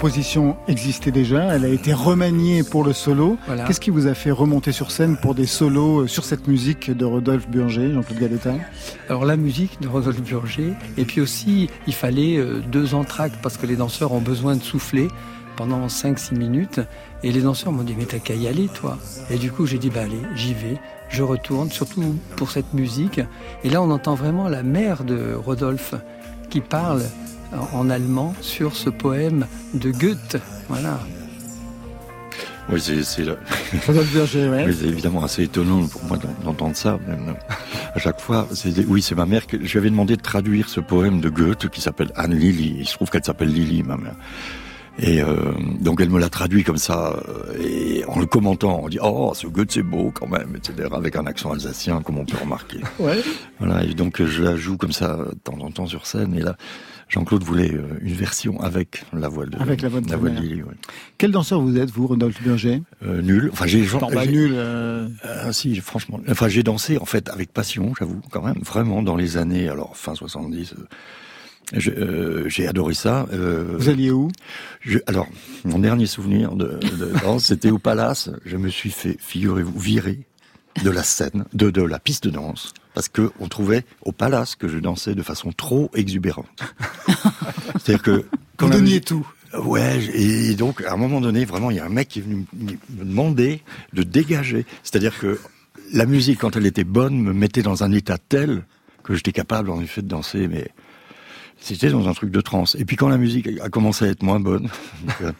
[0.00, 3.36] Composition existait déjà, elle a été remaniée pour le solo.
[3.46, 3.64] Voilà.
[3.64, 6.90] Qu'est-ce qui vous a fait remonter sur scène pour des solos euh, sur cette musique
[6.90, 8.54] de Rodolphe Burger, Jean-Claude Galetta
[9.10, 13.58] Alors la musique de Rodolphe Burger, et puis aussi il fallait euh, deux entractes parce
[13.58, 15.08] que les danseurs ont besoin de souffler
[15.56, 16.80] pendant 5-6 minutes.
[17.22, 18.96] Et les danseurs m'ont dit mais t'as qu'à y aller toi.
[19.28, 23.20] Et du coup j'ai dit bah allez, j'y vais, je retourne, surtout pour cette musique.
[23.64, 25.94] Et là on entend vraiment la mère de Rodolphe
[26.48, 27.02] qui parle
[27.72, 30.36] en, allemand sur ce poème de Goethe.
[30.68, 30.98] Voilà.
[32.72, 33.36] Oui, c'est, ouais.
[34.66, 36.98] oui, c'est évidemment assez étonnant pour moi d'en- d'entendre ça.
[37.08, 37.34] Même,
[37.94, 40.22] à chaque fois, c'est, des- oui, c'est ma mère que je lui avais demandé de
[40.22, 42.76] traduire ce poème de Goethe qui s'appelle Anne Lily.
[42.80, 44.14] Il se trouve qu'elle s'appelle Lily, ma mère.
[45.00, 45.34] Et euh,
[45.80, 49.32] donc elle me l'a traduit comme ça, euh, et en le commentant, on dit oh
[49.34, 50.88] ce Goethe c'est beau quand même, etc.
[50.92, 52.80] Avec un accent alsacien comme on peut remarquer.
[52.98, 53.18] Ouais.
[53.58, 56.34] Voilà, et donc je la joue comme ça de temps en temps sur scène.
[56.36, 56.56] Et là,
[57.10, 60.16] Jean-Claude voulait euh, une version avec la voix de Avec la voix de la sa
[60.16, 60.42] voix de mère.
[60.42, 60.62] Lily.
[60.62, 60.74] ouais.
[61.18, 63.50] Quel danseur vous êtes, vous, Rodolphe Burger Euh, nul.
[63.52, 64.52] Enfin j'ai bah, nul.
[64.54, 66.20] euh, Ah si, franchement.
[66.28, 69.96] Enfin, j'ai dansé en fait avec passion, j'avoue, quand même, vraiment dans les années, alors
[69.96, 70.72] fin 70.
[70.78, 70.84] euh,
[71.72, 73.26] je- euh, j'ai adoré ça.
[73.32, 74.28] euh, Vous alliez où?
[74.80, 75.26] Je- Alors,
[75.64, 78.30] mon dernier souvenir de, de danse, c'était au Palace.
[78.44, 80.20] Je me suis fait, figurez-vous, virer
[80.84, 84.56] de la scène, de, de la piste de danse, parce que on trouvait au Palace
[84.56, 86.44] que je dansais de façon trop exubérante.
[87.82, 88.26] C'est-à-dire que
[88.58, 89.26] quand Vous donniez tout.
[89.58, 92.22] Ouais, et donc à un moment donné, vraiment, il y a un mec qui est
[92.22, 93.62] venu me demander
[93.94, 94.66] de dégager.
[94.82, 95.40] C'est-à-dire que
[95.94, 98.64] la musique, quand elle était bonne, me mettait dans un état tel
[99.02, 100.68] que j'étais capable, en effet, de danser, mais
[101.58, 102.74] c'était dans un truc de transe.
[102.74, 104.64] Et puis quand la musique a commencé à être moins bonne,
[105.04, 105.32] donc, euh,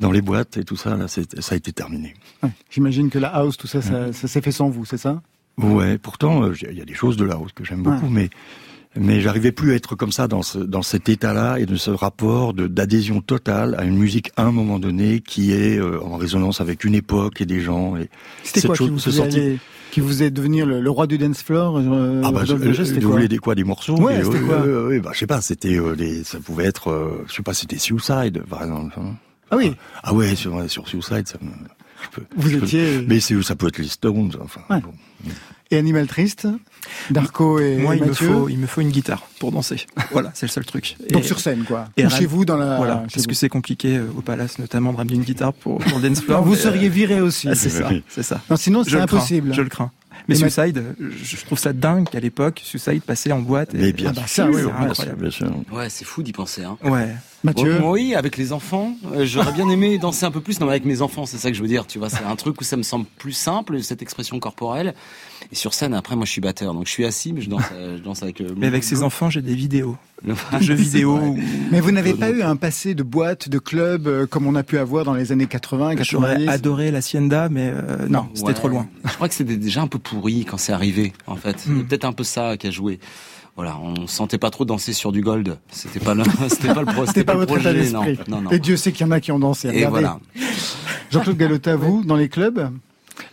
[0.00, 2.14] dans les boîtes et tout ça, là, ça a été terminé.
[2.42, 2.48] Ouais.
[2.70, 5.20] J'imagine que la house, tout ça, ça, ça s'est fait sans vous, c'est ça?
[5.68, 8.10] Ouais, pourtant, euh, il y a des choses de la house que j'aime beaucoup, Ouais.
[8.12, 8.30] mais
[8.96, 11.90] mais j'arrivais plus à être comme ça dans ce dans cet état-là et de ce
[11.92, 16.60] rapport d'adhésion totale à une musique à un moment donné qui est euh, en résonance
[16.60, 17.96] avec une époque et des gens.
[17.96, 18.08] Et
[18.42, 19.58] C'était quoi qui chose- vous, ce senti-
[19.92, 23.00] qui vous faisait devenir le, le roi du dance floor euh, Ah bah, je- euh,
[23.00, 25.76] vous voulez des quoi, des morceaux Ouais, c'était euh, quoi bah, je sais pas, c'était
[25.78, 28.94] euh, les, ça pouvait être, euh, je sais pas, c'était Suicide, par exemple.
[28.98, 29.14] hein.
[29.52, 29.72] Ah oui,
[30.04, 31.50] Ah ouais, sur, sur Suicide, ça me,
[32.02, 33.04] je peux- vous je peux- étiez...
[33.06, 34.60] mais c'est, ça peut être les Stones, enfin.
[34.70, 34.80] Ouais.
[34.80, 34.92] bon.
[35.72, 36.48] Et Animal Triste
[37.10, 39.86] Darko et Moi, il me, faut, il me faut une guitare pour danser.
[40.10, 40.96] Voilà, c'est le seul truc.
[41.10, 41.88] Donc Et- sur scène, quoi.
[41.96, 42.76] et Ou chez vous, dans la...
[42.76, 46.00] Voilà, parce que c'est compliqué euh, au Palace, notamment, de ramener une guitare pour, pour
[46.00, 46.42] dance floor.
[46.42, 47.48] Vous mais, seriez euh, viré aussi.
[47.48, 48.40] ah, c'est ça, c'est ça.
[48.50, 49.54] Non, sinon, c'est crains, impossible.
[49.54, 49.92] je le crains.
[50.28, 53.74] Mais Et Suicide, je, je trouve ça dingue qu'à l'époque, Suicide passait en boîte.
[53.74, 54.60] Et, Mais bien Ah bah ça, oui,
[55.18, 55.50] bien sûr.
[55.72, 56.62] Ouais, c'est fou d'y penser.
[56.64, 56.76] Hein.
[56.84, 57.14] Ouais.
[57.42, 60.66] Mathieu Bon, oui, avec les enfants, euh, j'aurais bien aimé danser un peu plus, non,
[60.66, 62.60] mais avec mes enfants, c'est ça que je veux dire, tu vois, c'est un truc
[62.60, 64.94] où ça me semble plus simple, cette expression corporelle.
[65.50, 67.62] Et sur scène, après, moi, je suis batteur, donc je suis assis, mais je danse,
[67.72, 68.42] euh, je danse avec.
[68.42, 71.18] euh, Mais avec ses enfants, j'ai des vidéos, de jeux vidéo.
[71.70, 74.62] Mais vous n'avez pas eu un passé de boîte, de club, euh, comme on a
[74.62, 78.48] pu avoir dans les années 80, J'aurais 90 adoré la Sienda, mais euh, non, c'était
[78.48, 78.54] Ouais.
[78.54, 78.86] trop loin.
[79.06, 81.66] Je crois que c'était déjà un peu pourri quand c'est arrivé, en fait.
[81.66, 81.84] Hmm.
[81.84, 83.00] peut-être un peu ça qui a joué.
[83.60, 85.58] Voilà, on sentait pas trop danser sur du gold.
[85.70, 88.30] C'était pas le, c'était pas le pro, C'était pas le votre état projet, non, d'esprit.
[88.30, 88.50] non, non.
[88.52, 89.68] Et Dieu sait qu'il y en a qui ont dansé.
[89.68, 90.18] Et voilà.
[91.10, 92.70] Jean-Claude Galota, vous, dans les clubs?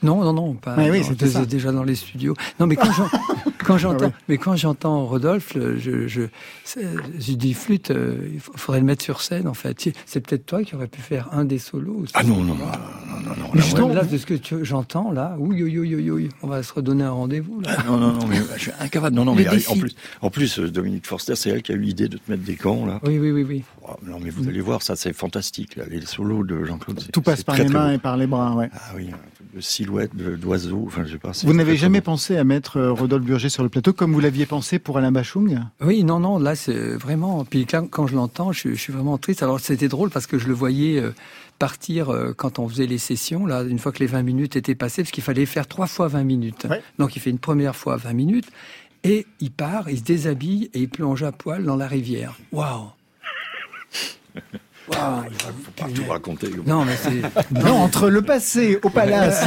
[0.03, 0.75] Non, non, non, pas.
[0.75, 2.33] Ouais, oui, non, c'était déjà dans les studios.
[2.59, 2.89] Non, mais quand
[3.67, 4.13] quand j'entends, Ah ouais.
[4.29, 6.21] mais quand j'entends Rodolphe, je, je,
[6.67, 9.89] je dis flûte, euh, il faudrait le mettre sur scène en fait.
[10.05, 12.05] C'est peut-être toi qui aurais pu faire un des solos.
[12.13, 15.11] Ah non, non, non, non, non, non, Mais là, justement, là, de ce que j'entends
[15.11, 17.75] là, oui, oui, oui, oui, oui, on va se redonner un rendez-vous là.
[17.77, 19.15] Ah, non, non, non, mais je suis incapable.
[19.15, 21.79] Non, non, mais en plus, en plus, euh, Dominique Forster, c'est elle qui a eu
[21.81, 22.99] l'idée de te mettre des gants, là.
[23.03, 23.63] Oui, oui, oui, oui.
[23.83, 25.83] Oh, non, mais vous allez voir, ça, c'est fantastique, là.
[25.89, 28.69] Les solos de Jean-Claude, Tout passe par très, les mains et par les bras, ouais.
[28.73, 29.09] Ah oui,
[29.61, 31.33] silhouette, d'oiseau, enfin, je sais pas.
[31.33, 34.19] c'est Vous n'avez jamais pensé à mettre euh, Rodolphe Burger sur le plateau comme vous
[34.19, 35.59] l'aviez pensé pour Alain Bachung?
[35.81, 37.45] Oui, non, non, là c'est vraiment.
[37.45, 39.43] Puis quand, quand je l'entends, je, suis- je suis vraiment triste.
[39.43, 41.11] Alors c'était drôle parce que je le voyais euh,
[41.59, 44.75] partir euh, quand on faisait les sessions, là, une fois que les 20 minutes étaient
[44.75, 46.67] passées, parce qu'il fallait faire trois fois 20 minutes.
[46.69, 46.81] Ouais.
[46.99, 48.47] Donc il fait une première fois 20 minutes
[49.03, 52.37] et il part, il se déshabille et il plonge à poil dans la rivière.
[52.51, 52.87] Waouh
[54.89, 55.23] Waouh
[55.65, 56.49] Faut pas tout raconter.
[56.65, 57.21] Non, mais c'est.
[57.65, 59.43] Non, entre le passé au palace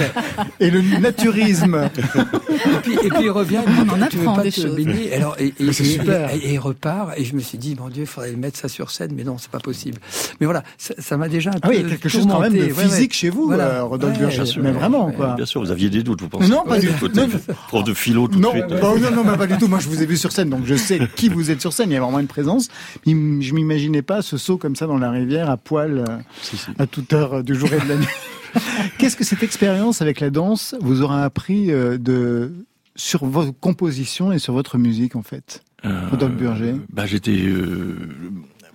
[0.58, 1.88] et le naturisme.
[1.96, 4.74] Et puis, et puis il revient, il On en tu veux apprend des choses.
[4.76, 5.14] baigner?
[5.14, 6.34] Alors, et, et- Mais c'est et- super.
[6.34, 8.68] Et, et il repart, et je me suis dit, mon Dieu, il faudrait mettre ça
[8.68, 9.98] sur scène, mais non, c'est pas possible.
[10.40, 12.40] Mais voilà, ça ça m'a déjà un Ah oui, il y a quelque chose quand
[12.40, 12.72] même de tourmenté.
[12.74, 12.90] Ouais, ouais.
[12.90, 13.64] physique chez vous, Voilà.
[13.64, 14.36] euh, Rodolphe Ouais, Burger.
[14.36, 14.62] bien sûr.
[14.62, 15.12] Mais vraiment, Ouais.
[15.14, 15.34] quoi.
[15.36, 17.08] Bien sûr, vous aviez des doutes, vous pensez Non, pas du tout.
[17.08, 17.28] Non,
[17.68, 18.68] Prof de philo tout Non, de suite.
[18.68, 19.68] bah, non, non, mais pas du tout.
[19.68, 21.90] Moi, je vous ai vu sur scène, donc je sais qui vous êtes sur scène.
[21.90, 22.68] Il y a vraiment une présence.
[23.06, 26.56] Mais Je m'imaginais pas ce saut comme ça dans la rivière à poil euh, Si,
[26.56, 26.70] si.
[26.78, 28.06] à toute heure euh, du jour et de la nuit.
[28.98, 32.52] Qu'est-ce que cette expérience avec la danse vous aura appris euh, de
[32.96, 36.74] sur vos compositions et sur votre musique en fait Rodolphe Burger?
[36.92, 37.96] Bah, j'étais, euh,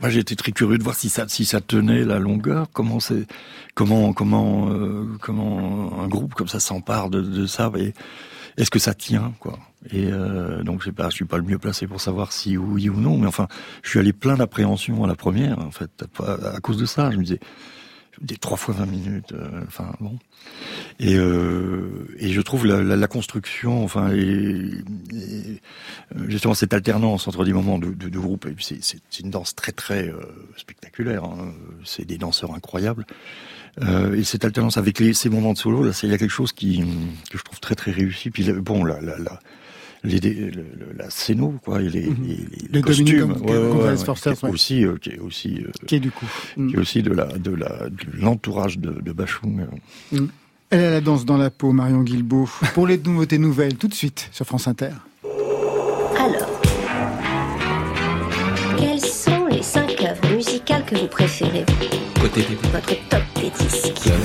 [0.01, 2.67] moi, j'étais très curieux de voir si ça, si ça tenait la longueur.
[2.73, 3.27] Comment c'est,
[3.75, 7.71] comment, comment, euh, comment un groupe comme ça s'empare de, de ça
[8.57, 9.59] est-ce que ça tient, quoi?
[9.91, 12.99] Et euh, donc, je je suis pas le mieux placé pour savoir si oui ou
[12.99, 13.47] non, mais enfin,
[13.83, 17.11] je suis allé plein d'appréhension à la première, en fait, à, cause de ça.
[17.11, 17.39] Je me disais,
[18.21, 20.17] des trois fois 20 minutes, euh, enfin bon.
[20.99, 25.61] Et, euh, et je trouve la, la, la construction, enfin, et, et,
[26.15, 29.29] euh, justement cette alternance entre des moments de, de, de groupe, et puis c'est une
[29.31, 30.21] danse très très euh,
[30.55, 31.25] spectaculaire.
[31.25, 31.53] hein.
[31.83, 33.05] C'est des danseurs incroyables.
[33.83, 36.17] Euh, et cette alternance avec les, ces moments de solo, là, c'est- il y a
[36.17, 36.79] quelque chose qui
[37.29, 38.29] que je trouve très très réussi.
[38.31, 38.85] Puis là, bon,
[40.03, 42.47] les, le- le- la scéno, quoi, et les, les, les Mhm.
[42.71, 44.53] Le costumes, Dominique Gonzalez Forster, qui est ouais.
[44.53, 46.27] aussi, euh, qui est aussi, euh, Qui est du coup.
[46.55, 49.65] qui est aussi de la, de la, de l'entourage de, de Bachung.
[50.69, 52.49] Elle a la danse dans la peau, Marion Guilbault.
[52.73, 54.89] Pour les nouveautés nouvelles, tout de suite sur France Inter.
[60.95, 61.65] Que vous préférez
[62.21, 64.15] Côté Votre top des disques club.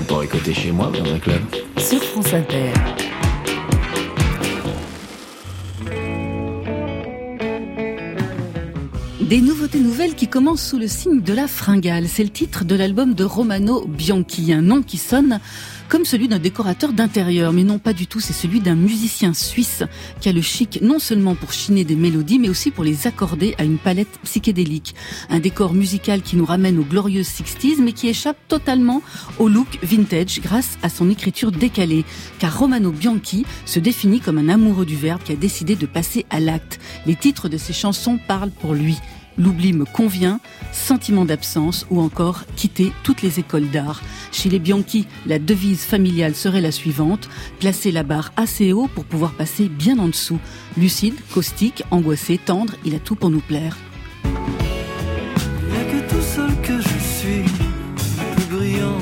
[0.00, 1.40] On pourrait côté chez moi dans un club.
[1.78, 2.72] Sur France Inter.
[9.20, 12.08] Des nouveautés nouvelles qui commencent sous le signe de la fringale.
[12.08, 15.40] C'est le titre de l'album de Romano Bianchi, un nom qui sonne
[15.88, 19.82] comme celui d'un décorateur d'intérieur, mais non pas du tout, c'est celui d'un musicien suisse
[20.20, 23.54] qui a le chic non seulement pour chiner des mélodies, mais aussi pour les accorder
[23.58, 24.94] à une palette psychédélique.
[25.30, 29.02] Un décor musical qui nous ramène aux glorieuses 60s, mais qui échappe totalement
[29.38, 32.04] au look vintage grâce à son écriture décalée.
[32.38, 36.26] Car Romano Bianchi se définit comme un amoureux du verbe qui a décidé de passer
[36.30, 36.80] à l'acte.
[37.06, 38.96] Les titres de ses chansons parlent pour lui.
[39.36, 40.40] L'oubli me convient,
[40.72, 44.00] sentiment d'absence ou encore quitter toutes les écoles d'art.
[44.34, 47.28] Chez les Bianchi, la devise familiale serait la suivante,
[47.60, 50.40] placer la barre assez haut pour pouvoir passer bien en dessous.
[50.76, 53.76] Lucide, caustique, angoissé, tendre, il a tout pour nous plaire.
[54.24, 58.98] Y'a que tout seul que je suis le plus brillant.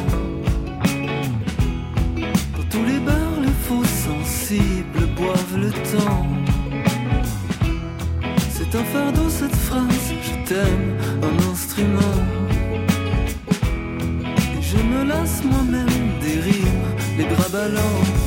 [2.54, 6.26] Dans tous les bars, les faux sensibles boivent le temps.
[8.50, 12.41] C'est un fardeau cette phrase, je t'aime, un instrument.
[15.12, 18.21] Et je me lasse moi-même des rimes, les bras ballants.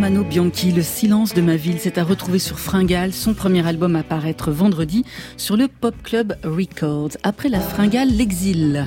[0.00, 3.96] Romano Bianchi, Le silence de ma ville, c'est à retrouver sur Fringale, son premier album
[3.96, 5.04] à paraître vendredi
[5.36, 7.18] sur le Pop Club Records.
[7.22, 8.86] Après la Fringale, l'exil.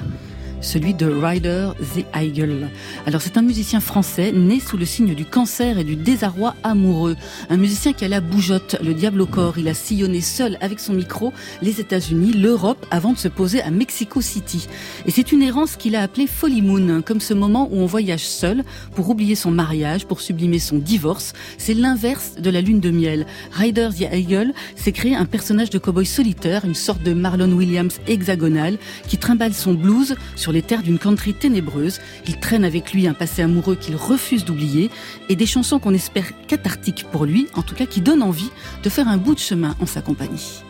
[0.63, 2.69] Celui de Ryder the Eagle.
[3.06, 7.17] Alors c'est un musicien français né sous le signe du cancer et du désarroi amoureux.
[7.49, 9.58] Un musicien qui a la bougeotte, le diable au corps.
[9.58, 13.71] Il a sillonné seul avec son micro les États-Unis, l'Europe avant de se poser à
[13.71, 14.69] Mexico City.
[15.06, 18.26] Et c'est une errance qu'il a appelée Folly Moon, comme ce moment où on voyage
[18.26, 18.63] seul
[18.95, 21.34] pour oublier son mariage, pour sublimer son divorce.
[21.58, 23.26] C'est l'inverse de la lune de miel.
[23.52, 27.99] Ryder the Eagle s'est créé un personnage de cowboy solitaire, une sorte de Marlon Williams
[28.08, 28.78] hexagonal,
[29.10, 32.00] qui trimballe son blues sur les terres d'une country ténébreuse.
[32.28, 34.89] Il traîne avec lui un passé amoureux qu'il refuse d'oublier
[35.28, 38.52] et des chansons qu'on espère cathartiques pour lui, en tout cas qui donnent envie
[38.84, 40.63] de faire un bout de chemin en sa compagnie.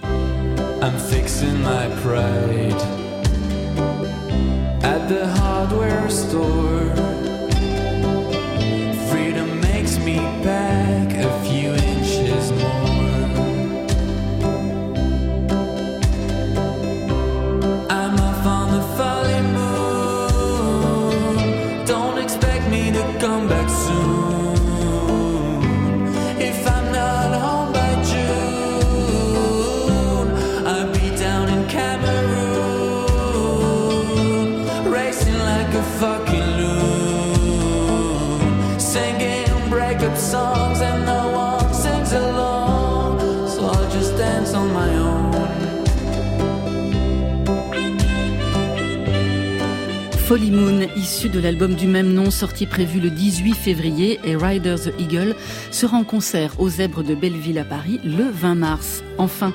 [50.34, 54.78] Folly Moon, issu de l'album du même nom sorti prévu le 18 février et Rider
[54.84, 55.36] the Eagle
[55.70, 59.04] sera en concert aux Zèbres de Belleville à Paris le 20 mars.
[59.20, 59.54] Enfin,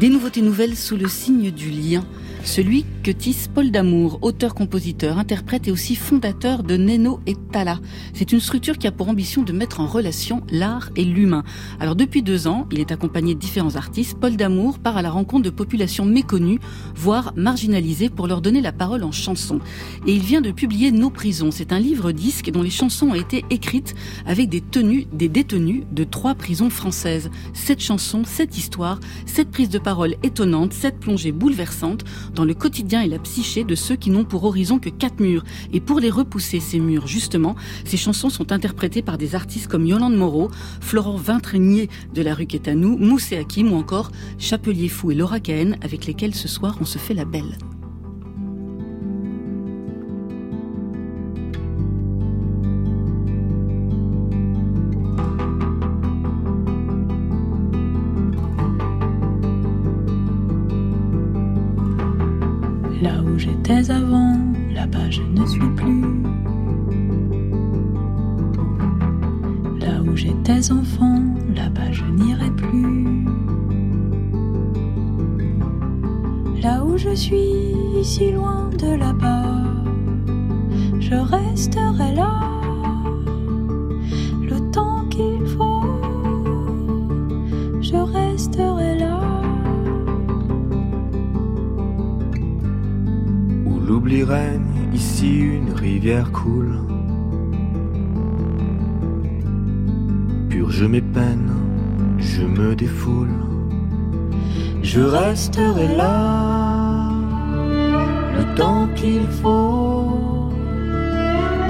[0.00, 2.04] des nouveautés nouvelles sous le signe du lien.
[2.44, 7.78] Celui que tisse Paul Damour, auteur-compositeur, interprète et aussi fondateur de Neno et Tala.
[8.14, 11.44] C'est une structure qui a pour ambition de mettre en relation l'art et l'humain.
[11.78, 14.18] Alors depuis deux ans, il est accompagné de différents artistes.
[14.18, 16.58] Paul Damour part à la rencontre de populations méconnues,
[16.96, 19.60] voire marginalisées, pour leur donner la parole en chanson.
[20.08, 21.52] Et il vient de publier Nos prisons.
[21.52, 23.94] C'est un livre-disque dont les chansons ont été écrites
[24.26, 27.30] avec des tenues, des détenus de trois prisons françaises.
[27.54, 33.02] Sept chansons, sept histoires, sept prises de parole étonnantes, sept plongées bouleversantes dans le quotidien
[33.02, 35.44] et la psyché de ceux qui n'ont pour horizon que quatre murs.
[35.72, 39.86] Et pour les repousser, ces murs, justement, ces chansons sont interprétées par des artistes comme
[39.86, 45.14] Yolande Moreau, Florent Vintrenier de la rue Quétanou, Moussé Hakim ou encore Chapelier Fou et
[45.14, 47.58] Laura Cahen avec lesquels ce soir on se fait la belle.
[63.42, 64.36] J'étais avant,
[64.72, 66.22] là-bas je ne suis plus.
[69.80, 71.20] Là où j'étais enfant,
[71.56, 73.24] là-bas je n'irai plus.
[76.62, 79.64] Là où je suis, si loin de là-bas,
[81.00, 82.61] je resterai là.
[94.92, 96.80] Ici une rivière coule.
[100.50, 101.50] Purge mes peines,
[102.18, 103.30] je me défoule.
[104.82, 107.10] Je resterai là,
[108.36, 110.50] le temps qu'il faut.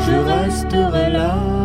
[0.04, 1.12] Je resterai.
[1.12, 1.61] Là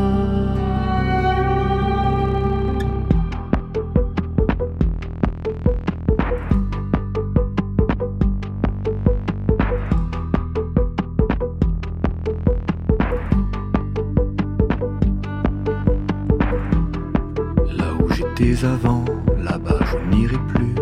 [18.66, 19.06] avant,
[19.38, 20.76] là-bas je n'irai plus.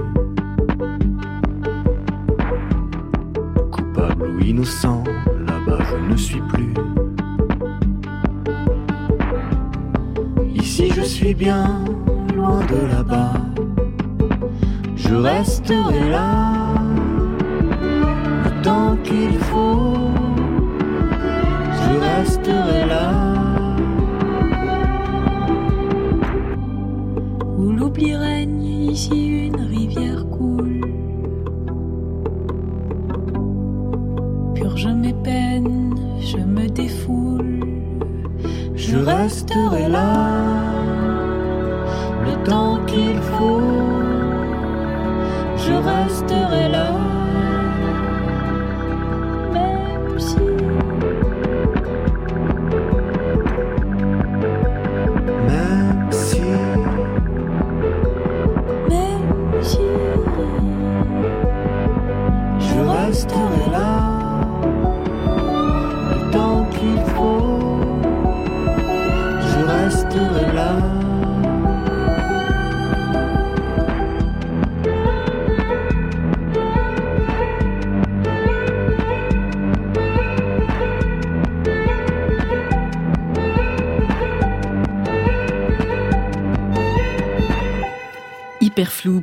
[3.71, 5.03] Coupable ou innocent,
[5.45, 6.73] là-bas je ne suis plus.
[10.53, 11.83] Ici je suis bien,
[12.35, 13.33] loin de là-bas.
[14.95, 16.44] Je resterai là,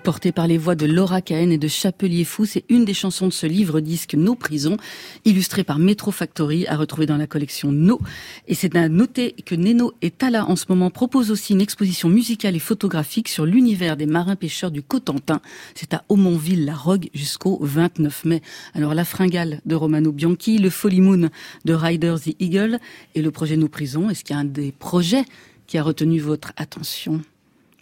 [0.03, 2.95] Hyperflou, porté par les voix de Laura Cahen et de Chapelier Fou, c'est une des
[2.95, 4.77] chansons de ce livre-disque Nos prisons,
[5.25, 8.01] illustré par Metro Factory, à retrouver dans la collection No.
[8.49, 12.09] Et c'est à noter que Neno et Tala en ce moment proposent aussi une exposition
[12.09, 15.41] musicale et photographique sur l'univers des marins-pêcheurs du Cotentin.
[15.75, 18.43] C'est à Aumonville-la-Rogue jusqu'au 29 mai.
[18.75, 21.31] Alors la fringale de Romano Bianchi, le Folly Moon
[21.65, 22.79] de Riders the Eagle
[23.15, 24.11] et le projet Nos prisons.
[24.11, 25.25] Est-ce qu'il y a un des projets
[25.67, 27.23] qui a retenu votre attention?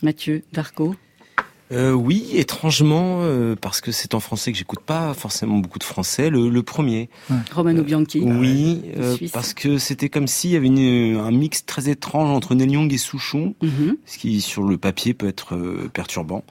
[0.03, 0.95] Mathieu, Darco
[1.73, 5.85] Euh, oui, étrangement, euh, parce que c'est en français que j'écoute pas forcément beaucoup de
[5.85, 6.29] français.
[6.29, 7.09] Le, le premier.
[7.55, 8.21] Romano Bianchi.
[8.21, 12.29] Oui, Ah euh, parce que c'était comme s'il y avait une- un mix très étrange
[12.31, 13.97] entre Neil Young et Souchon, Mhm.
[14.05, 16.43] ce qui sur le papier peut être euh, perturbant.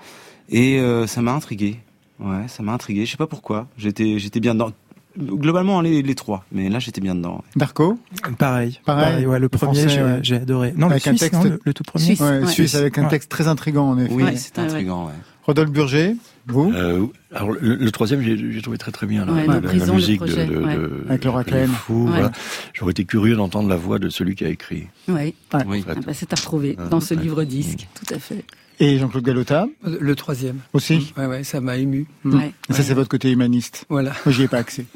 [0.49, 1.77] Et euh, ça m'a intrigué.
[2.21, 3.05] Ouais, ça m'a intrigué.
[3.05, 3.67] Je sais pas pourquoi.
[3.77, 4.71] J'étais, j'étais bien dedans.
[5.19, 7.43] Globalement, les, les trois, mais là j'étais bien dedans.
[7.55, 7.99] Darko
[8.37, 10.19] Pareil, Pareil, pareil, ouais, le le premier, j'ai ouais.
[10.23, 10.73] j'ai adoré.
[10.77, 12.15] Non, Avec le un Suisse, texte- non, le, le tout premier.
[12.21, 13.09] Ouais, Suisse, avec un Ouais.
[13.09, 14.13] texte très intrigant en effet.
[14.13, 15.07] Oui, c'est intriguant.
[15.07, 15.13] Ouais.
[15.43, 16.15] Rodolphe Burger,
[16.47, 16.71] vous?
[16.75, 19.67] Euh, alors le, le troisième, j'ai trouvé très très bien la, Ouais, la- la la
[19.67, 20.75] prison, le musique projet, de, de, ouais.
[20.75, 21.69] de- Avec Laura Chapelier Cahen.
[21.75, 22.09] Fou, Ouais.
[22.11, 22.31] voilà.
[22.73, 24.87] J'aurais été curieux d'entendre la voix de celui qui a écrit.
[25.07, 25.33] Oui.
[25.67, 25.83] Oui.
[25.89, 28.45] Ah bah, c'est à retrouver dans ce livre-disque, tout à fait.
[28.81, 30.59] Et Jean-Claude Galota Le troisième.
[30.73, 32.07] Aussi Ouais, ouais, ça m'a ému.
[32.23, 32.53] Ouais.
[32.69, 33.85] Et Ça, c'est votre côté humaniste.
[33.89, 34.11] Voilà.
[34.25, 34.85] Moi, j'y ai pas accès.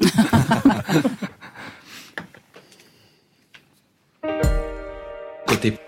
[5.46, 5.78] Côté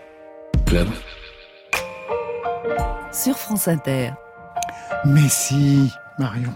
[0.66, 0.88] club.
[3.12, 4.10] Sur France Inter.
[5.04, 6.54] Mais si, Marion.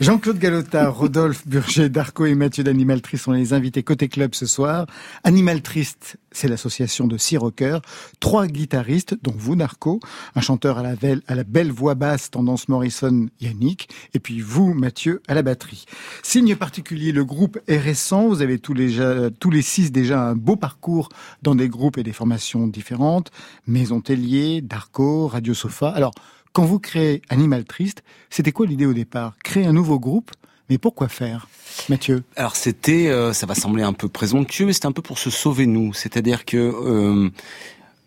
[0.00, 4.46] Jean-Claude Galota, Rodolphe Burger, Darco et Mathieu d'Animal Triste sont les invités côté club ce
[4.46, 4.86] soir.
[5.24, 7.80] Animal Triste, c'est l'association de six rockers,
[8.20, 10.00] trois guitaristes, dont vous, Darco,
[10.34, 11.34] un chanteur à la, belle, à
[11.72, 15.86] voix basse, tendance Morrison, Yannick, et puis vous, Mathieu, à la batterie.
[16.22, 21.08] Signe particulier, le groupe est récent, vous avez tous les, six déjà un beau parcours
[21.42, 23.30] dans des groupes et des formations différentes,
[23.66, 25.88] Maison Tellier, Darco, Radio Sofa.
[25.88, 26.12] Alors,
[26.52, 29.34] quand vous créez Animal Triste, c'était quoi l'idée au départ?
[29.44, 30.30] Créer un nouveau groupe,
[30.68, 31.48] mais pourquoi faire?
[31.88, 32.22] Mathieu?
[32.36, 35.30] Alors c'était, euh, ça va sembler un peu présomptueux, mais c'était un peu pour se
[35.30, 35.92] sauver nous.
[35.94, 37.30] C'est-à-dire que euh,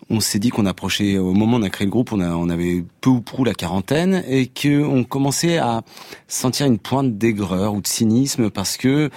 [0.09, 2.83] on s'est dit qu'on approchait au moment où on a créé le groupe, on, avait
[2.99, 5.83] peu ou prou la quarantaine et que on commençait à
[6.27, 9.09] sentir une pointe d'aigreur ou de cynisme parce que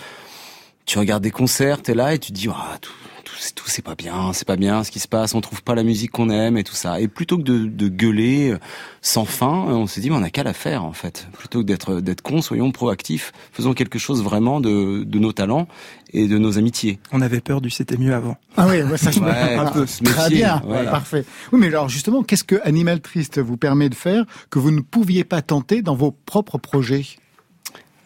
[0.87, 2.49] tu regardes des concerts, t'es là et tu te dis
[2.81, 2.93] tout,
[3.25, 5.63] tout, c'est- tout c'est pas bien, c'est pas bien ce qui se passe, on trouve
[5.63, 7.01] pas la musique qu'on aime et tout ça.
[7.01, 8.59] Et plutôt que de, de gueuler euh,
[9.03, 11.27] sans fin, euh, on s'est dit mais on a qu'à la faire en fait.
[11.39, 15.67] Plutôt que d'être d'être con, soyons proactifs, faisons quelque chose vraiment de, de nos talents
[16.13, 16.99] et de nos amitiés.
[17.13, 18.37] On avait peur du c'était mieux avant.
[18.57, 19.63] Ah oui, ouais, ça je me- Ouais, voilà.
[19.69, 20.91] un peu, se Très bien, voilà.
[20.93, 21.25] parfait.
[21.53, 24.81] Oui, mais alors justement, qu'est-ce que Animal Triste vous permet de faire que vous ne
[24.81, 27.07] pouviez pas tenter dans vos propres projets?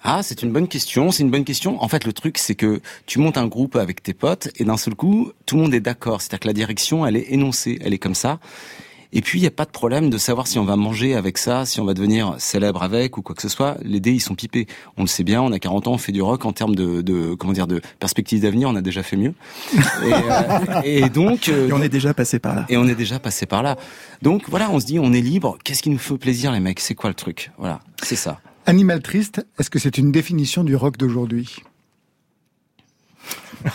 [0.04, 1.10] Ah, c'est une bonne question.
[1.10, 1.82] C'est une bonne question.
[1.82, 4.76] En fait, le truc, c'est que tu montes un groupe avec tes potes et d'un
[4.76, 6.20] seul coup, tout le monde est d'accord.
[6.20, 8.38] C'est-à-dire que la direction, elle est énoncée, elle est comme ça.
[9.10, 11.38] Et puis, il n'y a pas de problème de savoir si on va manger avec
[11.38, 13.78] ça, si on va devenir célèbre avec ou quoi que ce soit.
[13.82, 14.66] Les dés, ils sont pipés.
[14.98, 17.00] On le sait bien, on a 40 ans, on fait du rock en termes de,
[17.00, 19.32] de comment dire, de perspective d'avenir, on a déjà fait mieux.
[20.04, 21.48] Et, euh, et donc...
[21.48, 22.66] euh, Et on est déjà passé par là.
[22.68, 23.76] et on est déjà passé par là.
[24.20, 25.56] Donc voilà, on se dit, on est libre.
[25.64, 26.78] Qu'est-ce qui nous fait plaisir, les mecs?
[26.80, 27.50] C'est quoi le truc?
[27.56, 28.40] Voilà, c'est ça.
[28.68, 31.62] Animal Triste, est-ce que c'est une définition du rock d'aujourd'hui?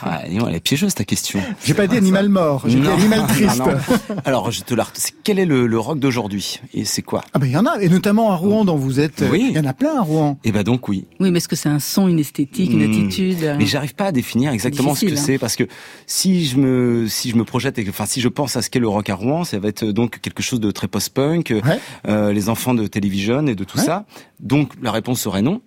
[0.01, 1.41] Ah, dis-moi, elle est piégeuse ta question.
[1.66, 3.60] J'ai pas dit Animal Mort, j'ai dit Animal Triste.
[3.60, 4.16] non, non.
[4.24, 4.88] Alors, je te la.
[4.93, 7.22] c'est- Quel est le, le rock d'aujourd'hui Et c'est quoi?
[7.34, 9.24] Ah ben il y en a, et notamment à Rouen dont vous êtes.
[9.30, 9.47] Oui.
[9.49, 10.38] Il y en a plein à Rouen.
[10.45, 11.06] Eh ben donc oui.
[11.20, 12.91] Oui, mais est-ce que c'est un son, une esthétique, une Hmm.
[12.91, 13.43] attitude?
[13.43, 15.16] Euh, Mais j'arrive pas à définir exactement ce que hein.
[15.18, 15.66] c'est parce que
[16.08, 18.70] si je me si je me projette et que- enfin si je pense à ce
[18.70, 21.62] qu'est le rock à Rouen, ça va être donc quelque chose de très post-punk, euh,
[22.08, 24.06] euh, les enfants de télévision et de tout ça.
[24.39, 25.62] Donc la réponse serait non.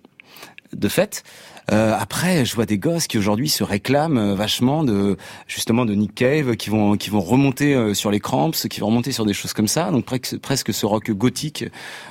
[0.75, 1.23] De fait.
[1.71, 5.93] Euh, après, je vois des gosses qui aujourd'hui se réclament euh, vachement de justement de
[5.93, 9.25] Nick Cave, qui vont qui vont remonter euh, sur les Cramps, qui vont remonter sur
[9.25, 9.91] des choses comme ça.
[9.91, 11.65] Donc presque presque ce rock gothique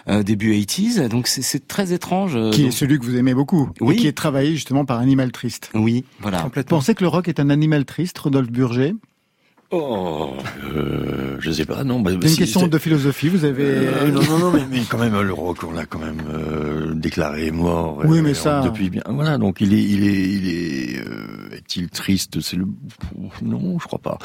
[0.09, 1.09] euh, début 80s.
[1.09, 2.37] Donc c'est c'est très étrange.
[2.37, 3.71] euh, Qui est celui que vous aimez beaucoup.
[3.81, 3.95] Oui.
[3.95, 5.71] Et qui est travaillé justement par Animal Triste.
[5.75, 6.49] Oui, voilà.
[6.55, 8.93] Vous pensez que le rock est un animal triste, Rodolphe Burger
[9.73, 12.01] Oh, euh, je sais pas, non.
[12.01, 13.65] Bah, C'est une si, question de philosophie, vous avez...
[13.65, 16.95] Euh, non, non, non, mais, mais quand même, le rock, on l'a quand même euh,
[16.95, 18.01] déclaré mort.
[18.05, 19.03] Oui, euh, mais ça- Depuis bien.
[19.09, 22.41] Voilà, donc il est, il est, il est, euh, est-il triste?
[22.41, 22.67] C'est le.
[23.43, 24.19] Non, je crois pas.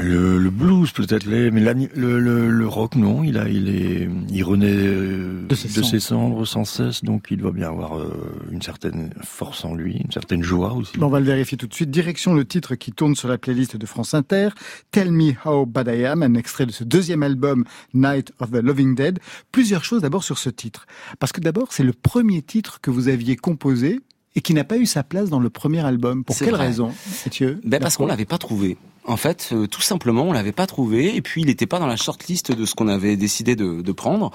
[0.00, 4.42] Le, le blues peut-être mais le, le, le rock non, il a, il est, il
[4.42, 8.12] renaît euh, De ses cendres sans cesse, donc il doit bien avoir euh,
[8.50, 10.98] une certaine force en lui, une certaine joie aussi.
[10.98, 11.90] Bon, on va le vérifier tout de suite.
[11.90, 14.48] Direction le titre qui tourne sur la playlist de France Inter.
[14.90, 18.56] Tell Me How Bad I Am, un extrait de ce deuxième album, Night of the
[18.62, 19.20] Loving Dead.
[19.52, 20.86] Plusieurs choses d'abord sur ce titre.
[21.20, 24.00] Parce que d'abord, c'est le premier titre que vous aviez composé
[24.34, 26.24] et qui n'a pas eu sa place dans le premier album.
[26.24, 26.66] Pour quelle vrai.
[26.66, 26.92] raison,
[27.24, 27.60] Mathieu?
[27.64, 28.76] Ben parce qu'on l'avait pas trouvé.
[29.08, 31.14] En fait, euh, tout simplement, on l'avait pas trouvé.
[31.14, 33.92] Et puis, il n'était pas dans la shortlist de ce qu'on avait décidé de, de
[33.92, 34.32] prendre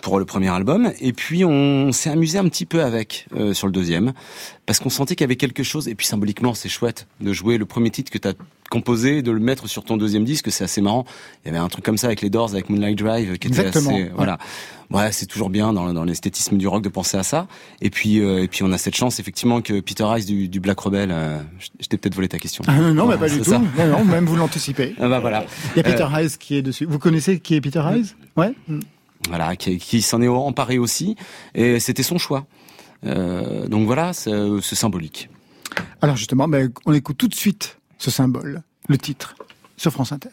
[0.00, 0.92] pour le premier album.
[1.00, 4.12] Et puis, on s'est amusé un petit peu avec euh, sur le deuxième,
[4.64, 5.88] parce qu'on sentait qu'il y avait quelque chose.
[5.88, 8.34] Et puis, symboliquement, c'est chouette de jouer le premier titre que tu as
[8.72, 10.50] composé, de le mettre sur ton deuxième disque.
[10.50, 11.04] C'est assez marrant.
[11.44, 13.60] Il y avait un truc comme ça avec les Doors, avec Moonlight Drive, qui était
[13.60, 14.10] Exactement, assez, ouais.
[14.16, 14.38] voilà.
[14.90, 17.46] Ouais, c'est toujours bien dans, dans l'esthétisme du rock de penser à ça.
[17.80, 20.60] Et puis, euh, et puis, on a cette chance effectivement que Peter Rice du, du
[20.60, 21.10] Black Rebel.
[21.12, 21.38] euh,
[21.80, 22.64] je t'ai peut-être volé ta question.
[22.66, 23.50] Ah non, non, pas du tout.
[23.52, 24.94] Non, non, même vous l'anticipez.
[25.00, 25.44] Ah bah voilà.
[25.74, 26.84] Il y a Peter Euh, Hayes qui est dessus.
[26.86, 28.52] Vous connaissez qui est Peter Hayes Ouais.
[29.28, 31.16] voilà, qui, qui s'en est emparé aussi,
[31.54, 32.46] et c'était son choix.
[33.04, 35.28] Euh, donc voilà, c'est symbolique.
[36.02, 39.36] Alors justement, ben, on écoute tout de suite ce symbole, le titre,
[39.76, 40.30] sur France Inter.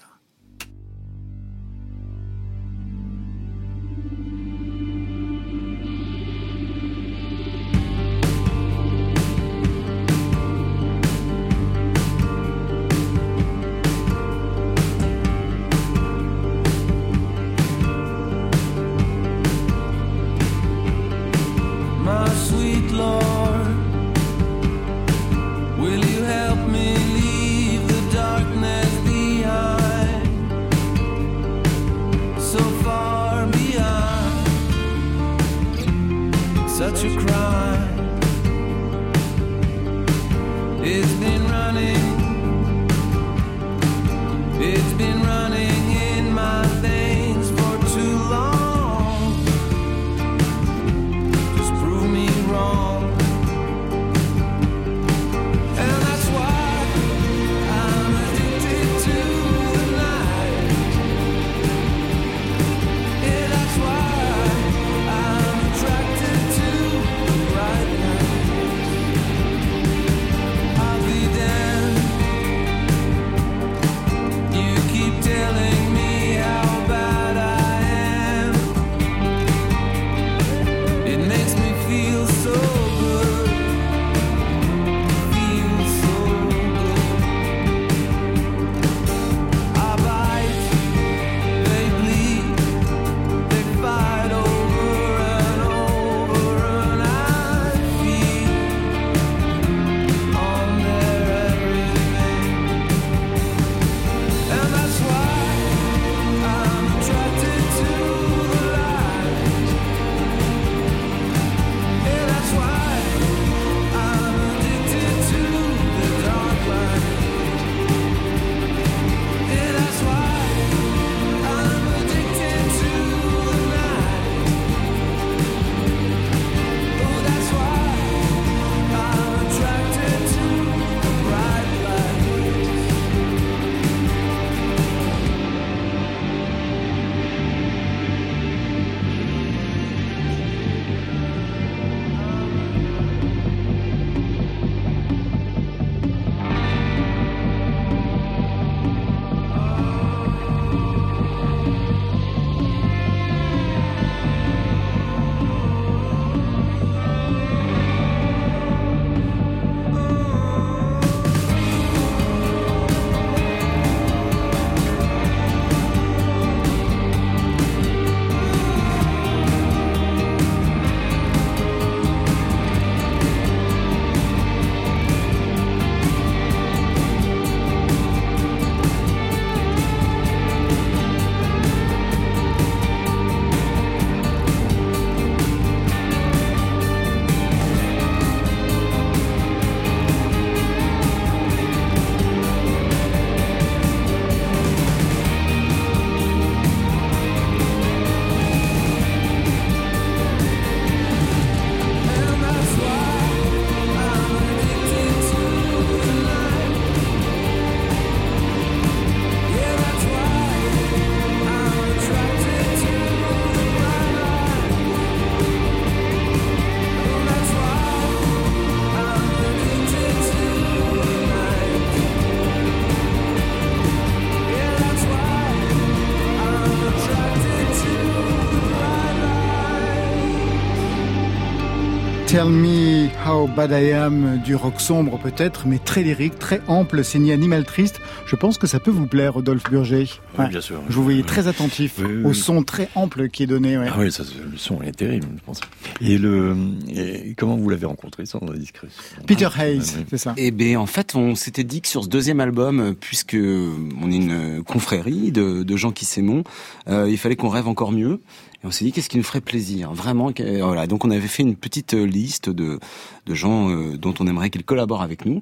[233.50, 237.34] Me How Bad I Am, du rock sombre peut-être, mais très lyrique, très ample, signé
[237.34, 238.00] Animal Triste.
[238.26, 240.06] Je pense que ça peut vous plaire, Rodolphe Burger.
[240.38, 240.82] Oui, bien sûr.
[240.90, 243.78] Je vous voyais très attentif au son très ample qui est donné.
[243.78, 243.88] Ouais.
[243.90, 245.62] Ah oui, ça, le son est terrible, je pense.
[246.02, 246.56] Et le,
[246.90, 247.09] et
[247.40, 249.02] comment vous l'avez rencontré sans indiscrétion?
[249.26, 250.34] Peter Hayes, c'est ça.
[250.38, 254.12] Eh ben en fait, on s'était dit que sur ce deuxième album, euh, puisque on
[254.12, 256.44] est une euh, confrérie de, de gens qui s'aimont,
[256.88, 258.20] euh, il fallait qu'on rêve encore mieux.
[258.62, 260.34] Et on s'est dit qu'est-ce qui nous ferait plaisir, vraiment.
[260.34, 262.78] que- Voilà, donc on avait fait une petite euh, liste de,
[263.26, 265.42] de gens euh, dont on aimerait qu'ils collaborent avec nous.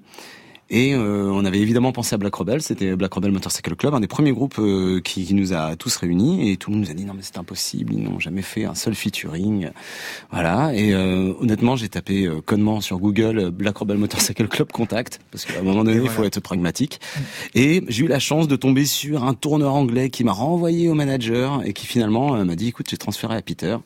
[0.69, 3.99] Et euh, on avait évidemment pensé à Black Rebel, c'était Black Rebel Motorcycle Club, un
[3.99, 6.91] des premiers groupes euh, qui, qui nous a tous réunis, et tout le monde nous
[6.91, 9.69] a dit non mais c'est impossible, ils n'ont jamais fait un seul featuring,
[10.31, 10.73] voilà.
[10.73, 15.19] Et euh, honnêtement, j'ai tapé euh, connement sur Google euh, Black Rebel Motorcycle Club contact,
[15.31, 16.99] parce qu'à un moment donné, il faut être pragmatique.
[17.55, 20.93] Et j'ai eu la chance de tomber sur un tourneur anglais qui m'a renvoyé au
[20.93, 23.77] manager et qui finalement euh, m'a dit écoute, j'ai transféré à Peter.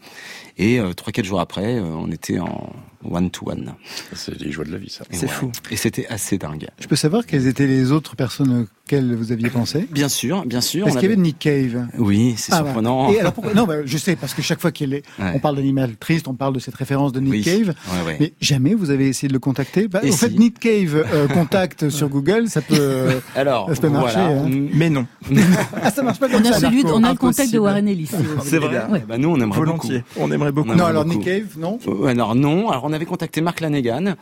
[0.61, 2.71] Et euh, trois quatre jours après, euh, on était en
[3.03, 3.73] one to one.
[4.13, 5.03] C'est les joies de la vie, ça.
[5.11, 5.33] Et voilà.
[5.71, 6.67] Et c'était assez dingue.
[6.79, 9.87] Je peux savoir quelles étaient les autres personnes auxquelles vous aviez pensé?
[9.89, 10.83] Bien sûr, bien sûr.
[10.85, 11.87] Parce on qu'il y avait Nick Cave.
[11.97, 13.05] Oui, c'est Ah, surprenant.
[13.05, 13.17] voilà.
[13.17, 13.55] Et alors pourquoi?
[13.55, 15.31] Non, bah, je sais parce que chaque fois qu'il est, Ouais.
[15.33, 17.41] on parle d'animal triste, on parle de cette référence de Nick Oui.
[17.43, 17.69] Cave.
[17.69, 18.17] Ouais, ouais.
[18.19, 19.87] Mais jamais vous avez essayé de le contacter.
[19.87, 20.29] Bah, en fait.
[20.37, 22.75] Nick Cave euh, contact sur Google, ça peut.
[22.77, 24.19] euh, Alors, ça peut marcher.
[24.19, 24.41] voilà.
[24.43, 24.67] hein.
[24.73, 25.07] Mais non.
[25.81, 26.59] ah, ça marche pas comme On a ça.
[26.59, 27.57] celui, on a le contact de.
[27.57, 28.11] Warren Ellis.
[28.43, 28.83] C'est vrai.
[28.91, 29.03] Ouais.
[29.09, 30.03] Bah, nous, on aimerait Volontiers.
[30.13, 30.19] beaucoup.
[30.27, 30.69] On aimerait beaucoup.
[30.71, 31.17] On Non, alors beaucoup.
[31.17, 31.79] Nick Cave, non?
[31.87, 32.69] Ouais, alors non.
[32.69, 34.15] Alors on avait contacté Mark Lanegan.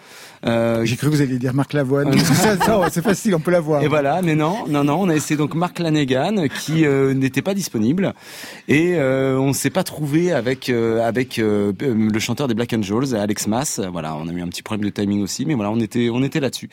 [0.45, 2.13] Euh, J'ai cru que vous alliez dire Marc Lavoine.
[2.79, 3.81] Ouais, c'est facile, on peut l'avoir.
[3.81, 7.41] Et voilà, mais non, non, non, on a essayé donc Mark Lanegan qui euh, n'était
[7.41, 8.13] pas disponible
[8.67, 13.15] et euh, on s'est pas trouvé avec euh, avec euh, le chanteur des Black Angels,
[13.15, 13.81] Alex Mass.
[13.91, 16.23] Voilà, on a eu un petit problème de timing aussi, mais voilà, on était on
[16.23, 16.69] était là-dessus.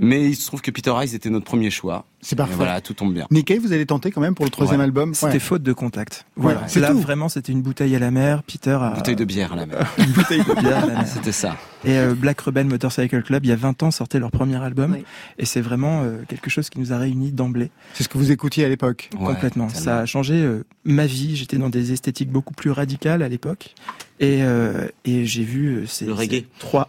[0.00, 2.06] Mais il se trouve que Peter Rice était notre premier choix.
[2.22, 2.54] C'est parfait.
[2.54, 3.26] Et voilà, tout tombe bien.
[3.44, 4.84] Cave, vous allez tenter quand même pour le troisième Ouais.
[4.84, 5.12] album.
[5.12, 5.38] C'était Ouais.
[5.38, 6.24] faute de contact.
[6.36, 7.00] Voilà, c'est Là, tout.
[7.00, 8.42] vraiment, c'était une bouteille à la mer.
[8.44, 8.90] Peter a.
[8.90, 9.78] Bouteille de bière là même.
[9.98, 11.06] Une bouteille de bière à la mer.
[11.06, 11.56] C'était ça.
[11.84, 14.92] Et euh, Black Rebel Motorcycle Club, il y a 20 ans, sortait leur premier album.
[14.92, 15.04] Oui.
[15.38, 17.70] Et c'est vraiment euh, quelque chose qui nous a réunis d'emblée.
[17.94, 19.10] C'est ce que vous écoutiez à l'époque.
[19.18, 19.66] Ouais, complètement.
[19.66, 19.82] tellement.
[19.84, 21.34] Ça a changé euh, ma vie.
[21.36, 23.74] J'étais dans des esthétiques beaucoup plus radicales à l'époque.
[24.22, 26.44] Et, euh, et j'ai vu euh, ces, Le reggae.
[26.60, 26.86] ces trois,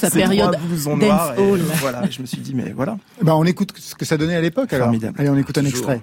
[0.00, 0.94] Sa période trois.
[0.96, 1.60] Et, dancehall.
[1.60, 2.96] euh, voilà, je me suis dit, mais voilà.
[3.20, 4.72] Bah, on écoute ce que ça donnait à l'époque.
[4.72, 5.14] Alors, Formidable.
[5.20, 5.90] allez, on écoute un Toujours.
[5.90, 6.00] extrait.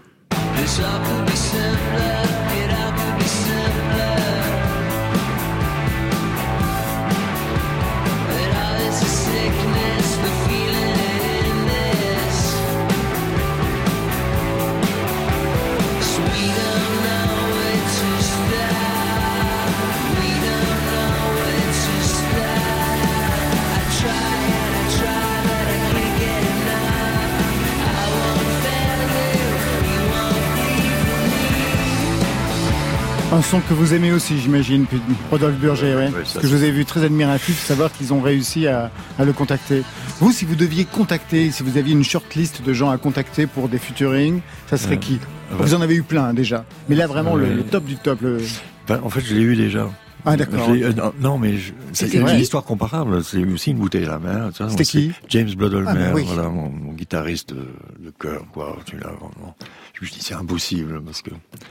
[33.31, 34.85] Un son que vous aimez aussi, j'imagine,
[35.29, 35.95] Rodolphe Burger.
[35.95, 38.91] Ouais, Parce que je vous ai vu très admiratif de savoir qu'ils ont réussi à,
[39.17, 39.83] à le contacter.
[40.19, 43.69] Vous, si vous deviez contacter, si vous aviez une shortlist de gens à contacter pour
[43.69, 45.19] des featuring, ça serait Euh, qui.
[45.51, 46.65] Vous en avez eu plein déjà.
[46.89, 48.19] Mais là, vraiment, le, top du top.
[48.21, 48.39] Le...
[48.87, 49.89] Ben, en fait, je l'ai eu déjà.
[50.25, 50.67] Ah, d'accord.
[50.69, 51.55] Euh, non, mais
[51.93, 53.23] c'est une histoire comparable.
[53.23, 54.49] C'est aussi une bouteille à la mer.
[54.53, 56.25] C'était C'est qui James Bloodholmer, Ah, oui.
[56.27, 57.65] voilà, mon, mon guitariste de,
[57.99, 58.77] de cœur, quoi.
[58.85, 59.55] Tu l'as vraiment.
[60.01, 61.29] Je dit, c'est impossible, parce que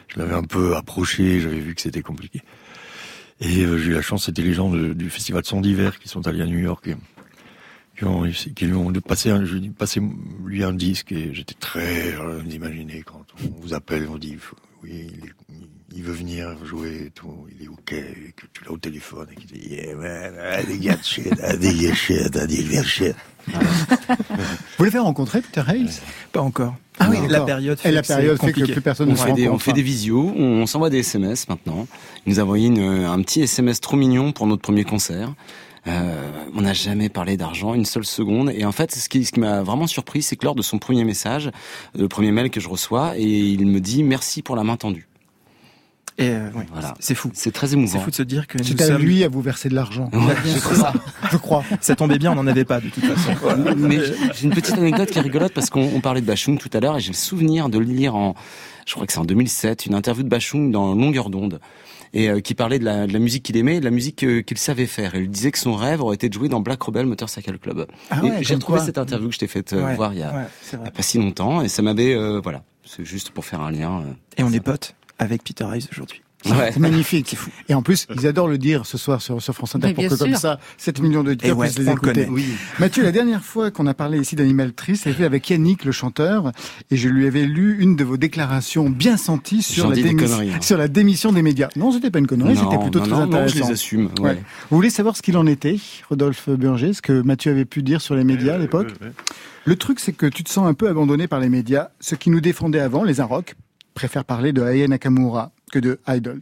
[0.08, 2.42] je l'avais un peu approché, j'avais vu que c'était compliqué.
[3.40, 6.08] Et euh, j'ai eu la chance, c'était les gens du festival de son d'hiver qui
[6.08, 6.96] sont allés à New York et
[7.96, 10.00] qui, ont, qui lui ont passé, un, je lui passé
[10.44, 14.36] lui un disque et j'étais très euh, imaginé quand on vous appelle, on dit
[14.82, 15.34] oui, il,
[15.96, 19.26] il veut venir jouer et tout, il est ok, et que tu l'as au téléphone
[19.32, 21.32] et qu'il dit yeah man, I that shit,
[23.02, 23.14] I.
[24.78, 26.01] Vous l'avez rencontré, Peter Hayes
[26.32, 26.74] Pas encore.
[26.98, 28.72] Ah oui, la période Et fait la que c'est période fait que compliqué.
[28.72, 31.48] plus personne On ne se fait, des, on fait des visios, on s'envoie des SMS
[31.48, 31.86] maintenant.
[32.26, 35.32] Il nous a envoyé une- un petit SMS trop mignon pour notre premier concert.
[35.86, 38.51] Euh, on n'a jamais parlé d'argent une seule seconde.
[38.55, 40.78] Et en fait, ce qui, ce qui m'a vraiment surpris, c'est que lors de son
[40.78, 41.51] premier message,
[41.98, 45.07] le premier mail que je reçois, et il me dit merci pour la main tendue.
[46.18, 46.94] Et euh, ouais, Voilà.
[47.01, 47.30] c'est fou.
[47.32, 48.01] C'est très C'est émouvant.
[48.01, 49.01] fou de se dire que nous C'est à sommes...
[49.03, 50.11] lui à vous verser de l'argent.
[50.12, 50.76] Ouais, je c'est crois.
[50.76, 50.92] ça.
[51.30, 51.64] Je crois.
[51.80, 53.32] Ça tombait bien, on n'en avait pas de toute façon.
[53.78, 53.98] Mais
[54.34, 56.80] j'ai- une petite anecdote qui est rigolote parce qu'on on parlait de Bachung tout à
[56.80, 58.34] l'heure et j'ai le souvenir de lire en,
[58.86, 61.59] je crois que c'est en 2007, une interview de Bachung dans Longueur d'onde
[62.12, 64.22] et euh, qui parlait de la, de la musique qu'il aimait et de la musique
[64.24, 65.14] euh, qu'il savait faire.
[65.14, 67.86] Et il disait que son rêve aurait été de jouer dans Black Rebel Motorcycle Club.
[68.11, 68.84] Ah Et ouais, j'ai retrouvé quoi.
[68.86, 71.03] cette interview que je t'ai faite euh, Ouais, voir il y a, ouais, c'est pas
[71.03, 74.01] si longtemps et ça m'avait, euh, voilà, c'est juste pour faire un lien.
[74.01, 74.12] euh.
[74.36, 76.22] Et on est potes avec Peter Rice aujourd'hui.
[76.46, 76.70] Ouais.
[76.72, 77.36] C'est magnifique.
[77.68, 80.04] Et en plus, ils adorent le dire ce soir sur, sur France Inter Mais pour
[80.04, 80.38] bien que comme sûr.
[80.38, 82.12] ça, 7 millions de Et ouais, puissent les on le écouter.
[82.24, 82.28] connaît.
[82.30, 82.46] Oui.
[82.78, 86.50] Mathieu, la dernière fois qu'on a parlé ici d'Animal Triste, c'était avec Yannick, le chanteur,
[86.90, 90.60] et je lui avais lu une de vos déclarations bien senties sur, la, hein.
[90.62, 91.68] sur la démission des médias.
[91.76, 93.56] Non, c'était pas une connerie, Non, c'était plutôt non, très non, non, intéressant.
[93.58, 94.42] je les assume, ouais.
[94.70, 95.76] Vous voulez savoir ce qu'il en était,
[96.08, 98.88] Rodolphe Burger, ce que Mathieu avait pu dire sur les médias à l'époque
[99.66, 101.88] Le truc, c'est que tu te sens un peu abandonné par les médias.
[102.00, 103.56] Ceux qui nous défendaient avant, les Inrock,
[104.01, 106.40] préfèrent parler de Aya Nakamura que de Idols.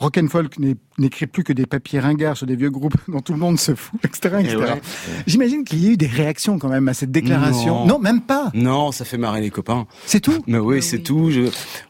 [0.00, 3.20] Rock and Folk n'est- n'écrit plus que des papiers ringards sur des vieux groupes dont
[3.20, 4.38] tout le monde se fout, etc.
[4.40, 4.54] etc.
[4.54, 4.80] Et ouais.
[5.28, 7.86] J'imagine qu'il y a eu des réactions quand même à cette déclaration.
[7.86, 8.00] Non.
[8.00, 8.50] même pas.
[8.54, 9.86] Non, ça fait marrer les copains.
[10.06, 11.30] C'est tout Mais oui, c'est tout.
[11.30, 11.42] Je...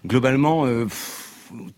[0.07, 0.85] Globalement, euh,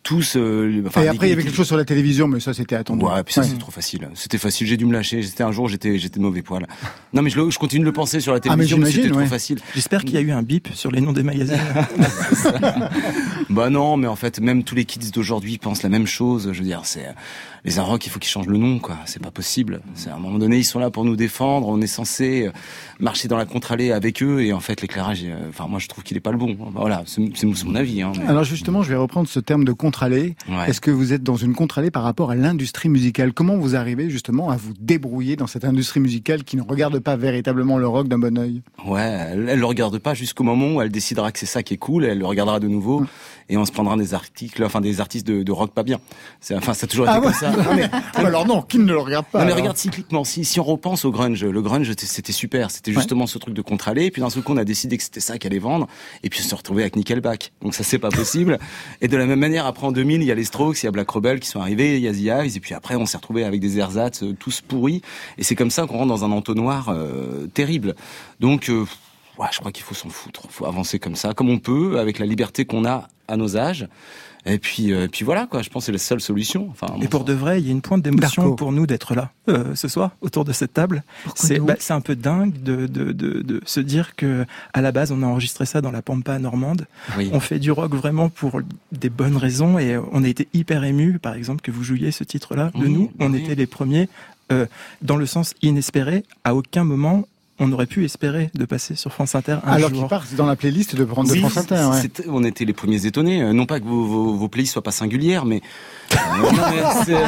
[0.03, 0.37] tous.
[0.37, 2.55] euh, enfin, Et après, il y avait les- quelque chose sur la télévision, mais ça,
[2.55, 3.05] c'était attendu.
[3.05, 3.47] Ouais, puis ça Ouais.
[3.51, 4.09] c'est trop facile.
[4.15, 5.23] C'était facile, j'ai dû me lâcher.
[5.23, 6.67] C'était un jour, j'étais j'étais de mauvais poil.
[7.13, 8.85] Non mais je, le- je continue de le penser sur la Ah, mais télévision, mais
[8.87, 9.27] c'était j'imagine, trop ouais.
[9.27, 9.59] facile.
[9.75, 11.59] J'espère qu'il y a eu un bip sur les noms des magazines.
[13.51, 16.51] Bah non, mais en fait, même tous les kids d'aujourd'hui pensent la même chose.
[16.53, 17.07] Je veux dire, c'est
[17.65, 18.97] les Inrocks, il faut qu'ils changent le nom, quoi.
[19.07, 19.81] C'est pas possible.
[19.95, 21.69] C'est à un moment donné, ils sont là pour nous défendre.
[21.69, 22.53] On est censé euh,
[23.01, 26.03] marcher dans la contre-allée avec eux, et en fait, l'éclairage, euh, enfin, moi, je trouve
[26.05, 26.57] qu'il est pas le bon.
[26.75, 28.03] Voilà, c'est c'est mon avis.
[28.03, 30.37] Hein, mais- Alors justement, je vais reprendre ce terme de contre-allée.
[30.49, 30.69] Ouais.
[30.69, 33.33] Est-ce que vous êtes dans une contre-allée par rapport à l'industrie musicale?
[33.33, 37.17] Comment vous arrivez justement à vous débrouiller dans cette industrie musicale qui ne regarde pas
[37.17, 40.83] véritablement le rock d'un bon œil Ouais, elle, elle le regarde pas jusqu'au moment où
[40.83, 43.07] elle décidera que c'est ça qui est cool, et elle le regardera de nouveau, Mm.
[43.49, 45.99] Et on se prendra des articles, enfin des artistes de, de rock pas bien.
[46.41, 47.35] C'est, enfin, ça a toujours été Ah comme ouais.
[47.35, 47.51] ça.
[47.57, 49.77] Non, mais- Ah, bah alors non, qui ne le regarde pas Non mais alors regarde
[49.77, 52.97] cycliquement, si, si on repense au grunge, le grunge c'était- super, c'était Ouais.
[52.99, 55.21] justement ce truc de contre-allée, et puis d'un seul coup on a décidé que c'était
[55.21, 55.87] ça qu'allait vendre,
[56.23, 58.59] et puis on s'est retrouvé avec Nickelback, donc ça c'est pas possible.
[59.01, 60.89] et de la même manière, après en 2000, il y a les Strokes, il y
[60.89, 63.07] a Black Rebel qui sont arrivés, il y a The Hives, et puis après on
[63.07, 65.03] s'est retrouvé avec des ersatz euh, tous pourris,
[65.39, 67.95] et c'est comme ça qu'on rentre dans un entonnoir euh, terrible.
[68.41, 68.85] Donc euh,
[69.39, 72.19] ouais, je crois qu'il faut s'en foutre, faut avancer comme ça, comme on peut, avec
[72.19, 73.89] la liberté qu'on a à nos âges.
[74.47, 75.63] Et puis, euh, puis voilà quoi.
[75.63, 76.69] Je pense que c'est la seule solution.
[76.71, 79.31] Enfin, Et pour de vrai, il y a une pointe d'émotion pour nous d'être là
[79.49, 81.03] euh, ce soir autour de cette table.
[81.35, 84.45] C'est bah, c'est un peu dingue de, de, de, de se dire que
[84.75, 86.87] à la base on a enregistré ça dans la pampa normande.
[87.17, 87.31] Oui.
[87.33, 88.61] On fait du rock vraiment pour
[88.93, 92.23] des bonnes raisons et on a été hyper ému, par exemple, que vous jouiez ce
[92.25, 93.11] titre-là de Oui, nous.
[93.21, 93.43] On oui.
[93.43, 94.11] était les premiers
[94.53, 94.67] euh,
[95.01, 96.23] dans le sens inespéré.
[96.45, 97.27] À aucun moment
[97.61, 99.99] on aurait pu espérer de passer sur France Inter un Alors jour.
[100.01, 101.85] qu'il part dans la playlist de prendre de France Inter.
[101.93, 102.01] ouais.
[102.01, 103.43] c'était- on était les premiers étonnés.
[103.43, 105.63] Euh, Non pas que vos, vos, vos playlists soient pas singulières, mais,
[106.13, 106.17] euh,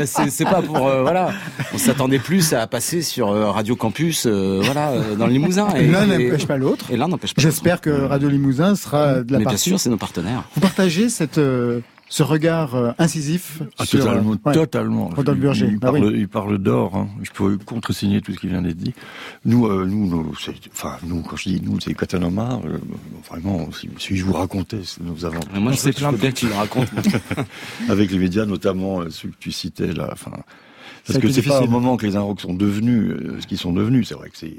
[0.00, 1.30] mais c'est- pas pour euh, voilà.
[1.74, 5.68] On s'attendait plus à passer sur euh, Radio Campus, euh, voilà, euh, dans le Limousin.
[5.76, 6.90] Et, L'un n'empêche pas l'autre.
[6.90, 7.42] Et l'un n'empêche pas.
[7.42, 10.44] J'espère que Radio Limousin sera de la Mais bien sûr, c'est nos partenaires.
[10.54, 14.54] Vous partagez cette, euh, ce regard euh, incisif Ah, sur, totalement, euh, ouais.
[14.54, 15.08] totalement.
[15.08, 15.66] Rodolphe Il- Burger.
[15.70, 16.14] Il, Bah parle, oui.
[16.18, 16.96] il parle d'or.
[16.96, 17.08] Hein.
[17.22, 18.94] Je peux contresigner tout ce qui vient d'être dit.
[19.44, 20.32] Nous, euh, nous, nous,
[20.72, 22.60] enfin, nous, quand je dis nous, c'est Katanoma.
[22.64, 22.78] euh,
[23.28, 25.40] vraiment, si, si je vous racontais ce que nous avons.
[25.52, 26.88] Mais moi, je sais plein de me racontes.
[27.88, 30.08] avec les médias, notamment euh, ceux que tu citais là.
[30.12, 30.32] Enfin,
[31.06, 33.72] parce que c'est pas au moment que les Inrocks sont devenus euh, ce qu'ils sont
[33.72, 34.08] devenus.
[34.08, 34.54] C'est vrai que c'est.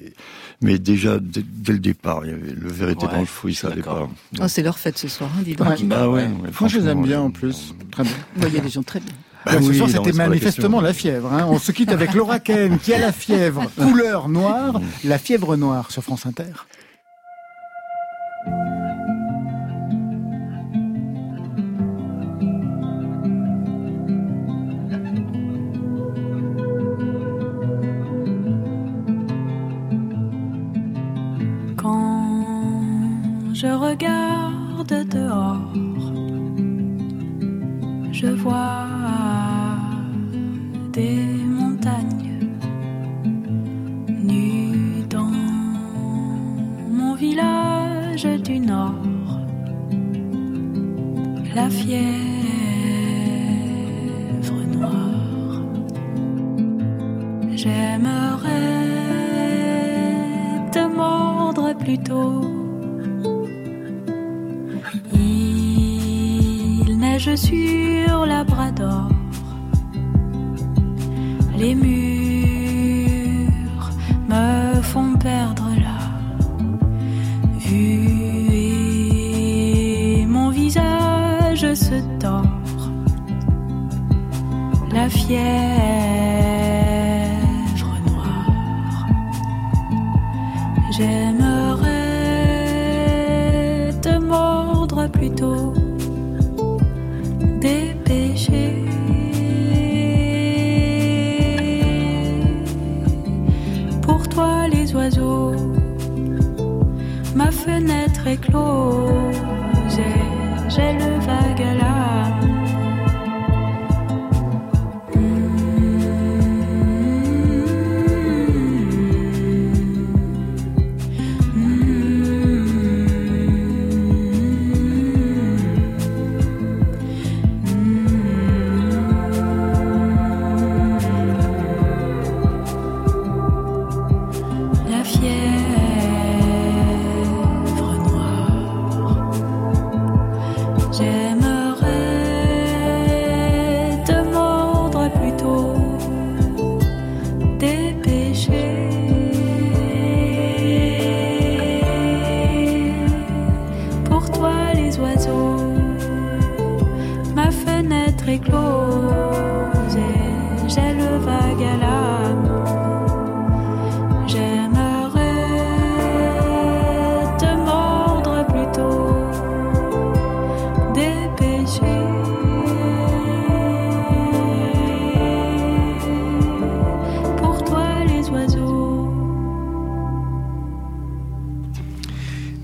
[0.61, 3.53] Mais déjà dès, dès le départ, il y avait le vérité Ouais, dans le fruit,
[3.55, 4.07] ça allait pas.
[4.39, 5.67] Oh, c'est leur fête ce soir, hein, dis donc.
[5.67, 5.75] Ouais.
[5.83, 7.73] Bah ouais, ouais, Moi, je les franchement, aime bien en plus.
[7.91, 8.11] Très bien.
[8.47, 9.13] Il y a des gens très bien.
[9.45, 11.31] Bah ce oui, soir, c'était la manifestement la fièvre.
[11.31, 11.45] hein.
[11.49, 15.89] On se quitte avec Laura Ken, qui a la fièvre, couleur noire, la fièvre noire
[15.91, 16.43] sur France Inter.
[38.19, 38.87] Je vois
[40.91, 41.19] des
[41.59, 42.39] montagnes
[44.09, 45.33] nues dans
[46.97, 49.39] mon village du nord.
[51.53, 52.07] La fièvre
[54.75, 55.61] noire.
[57.55, 58.49] J'aimerais
[60.71, 62.46] te mordre plutôt.
[67.17, 69.09] Neige sur Labrador.
[71.57, 73.09] Les murs
[74.29, 75.97] me font perdre la
[77.59, 78.53] vue
[80.13, 82.43] et mon visage se tord.
[84.93, 86.56] La fièvre
[108.27, 109.16] fenêtre est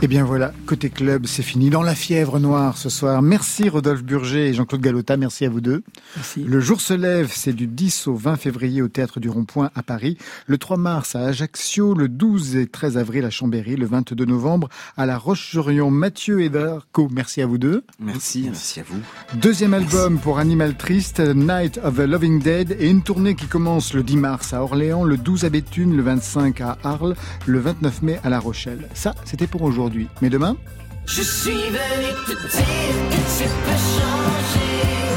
[0.04, 3.22] Et bien voilà, côté club, c'est fini dans la fièvre noire ce soir.
[3.22, 5.82] Merci Rodolphe Burger et Jean-Claude Galota, merci à vous deux.
[6.18, 6.44] Merci.
[6.44, 9.82] Le jour se lève, c'est du 10 au 20 février au Théâtre du Rond-Point à
[9.82, 14.26] Paris, le 3 mars à Ajaccio, le 12 et 13 avril à Chambéry, le 22
[14.26, 15.90] novembre à La Roche-sur-Yon.
[15.90, 17.86] Mathieu et Darco, merci à vous deux.
[17.98, 19.00] Merci, merci à vous.
[19.36, 23.94] Deuxième album pour Animal Triste, Night of the Loving Dead, et une tournée qui commence
[23.94, 28.02] le 10 mars à Orléans, le 12 à Béthune, le 25 à Arles, le 29
[28.02, 28.90] mai à La Rochelle.
[28.94, 29.93] Ça, c'était pour aujourd'hui.
[30.22, 30.58] Mais demain
[31.06, 35.13] Je suis venu te dire que tu peux changer.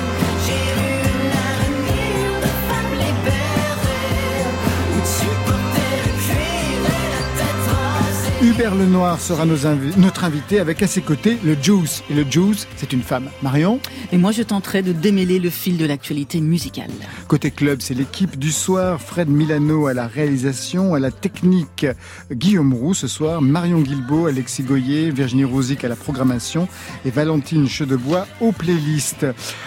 [8.47, 12.05] Hubert Lenoir sera nos invi- notre invité avec à ses côtés le Juice.
[12.09, 13.29] Et le Juice, c'est une femme.
[13.43, 13.81] Marion
[14.13, 16.91] Et moi, je tenterai de démêler le fil de l'actualité musicale.
[17.27, 19.01] Côté club, c'est l'équipe du soir.
[19.01, 21.87] Fred Milano à la réalisation, à la technique.
[22.31, 23.43] Guillaume Roux ce soir.
[23.43, 26.69] Marion Guilbeault, Alexis Goyer, Virginie Rosic à la programmation
[27.05, 29.27] et Valentine Chedebois aux playlists.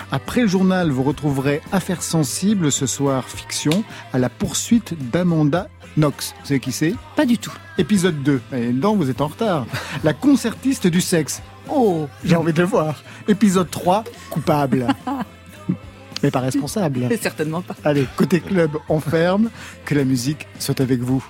[0.10, 5.68] Après le journal, vous retrouverez Affaires sensibles ce soir fiction à la poursuite d'Amanda
[6.00, 6.34] Knox.
[6.40, 6.96] Vous savez qui c'est?
[7.16, 7.54] Pas du tout.
[7.78, 8.42] Épisode 2.
[8.54, 9.66] Et non, vous êtes en retard.
[10.04, 11.42] La concertiste du sexe.
[11.70, 13.04] Oh, j'ai envie de le voir.
[13.28, 14.88] Épisode 3, coupable.
[16.24, 17.08] Mais pas responsable.
[17.22, 17.76] Certainement pas.
[17.84, 19.50] Allez, côté club, on ferme.
[19.86, 21.24] Que la musique soit avec vous.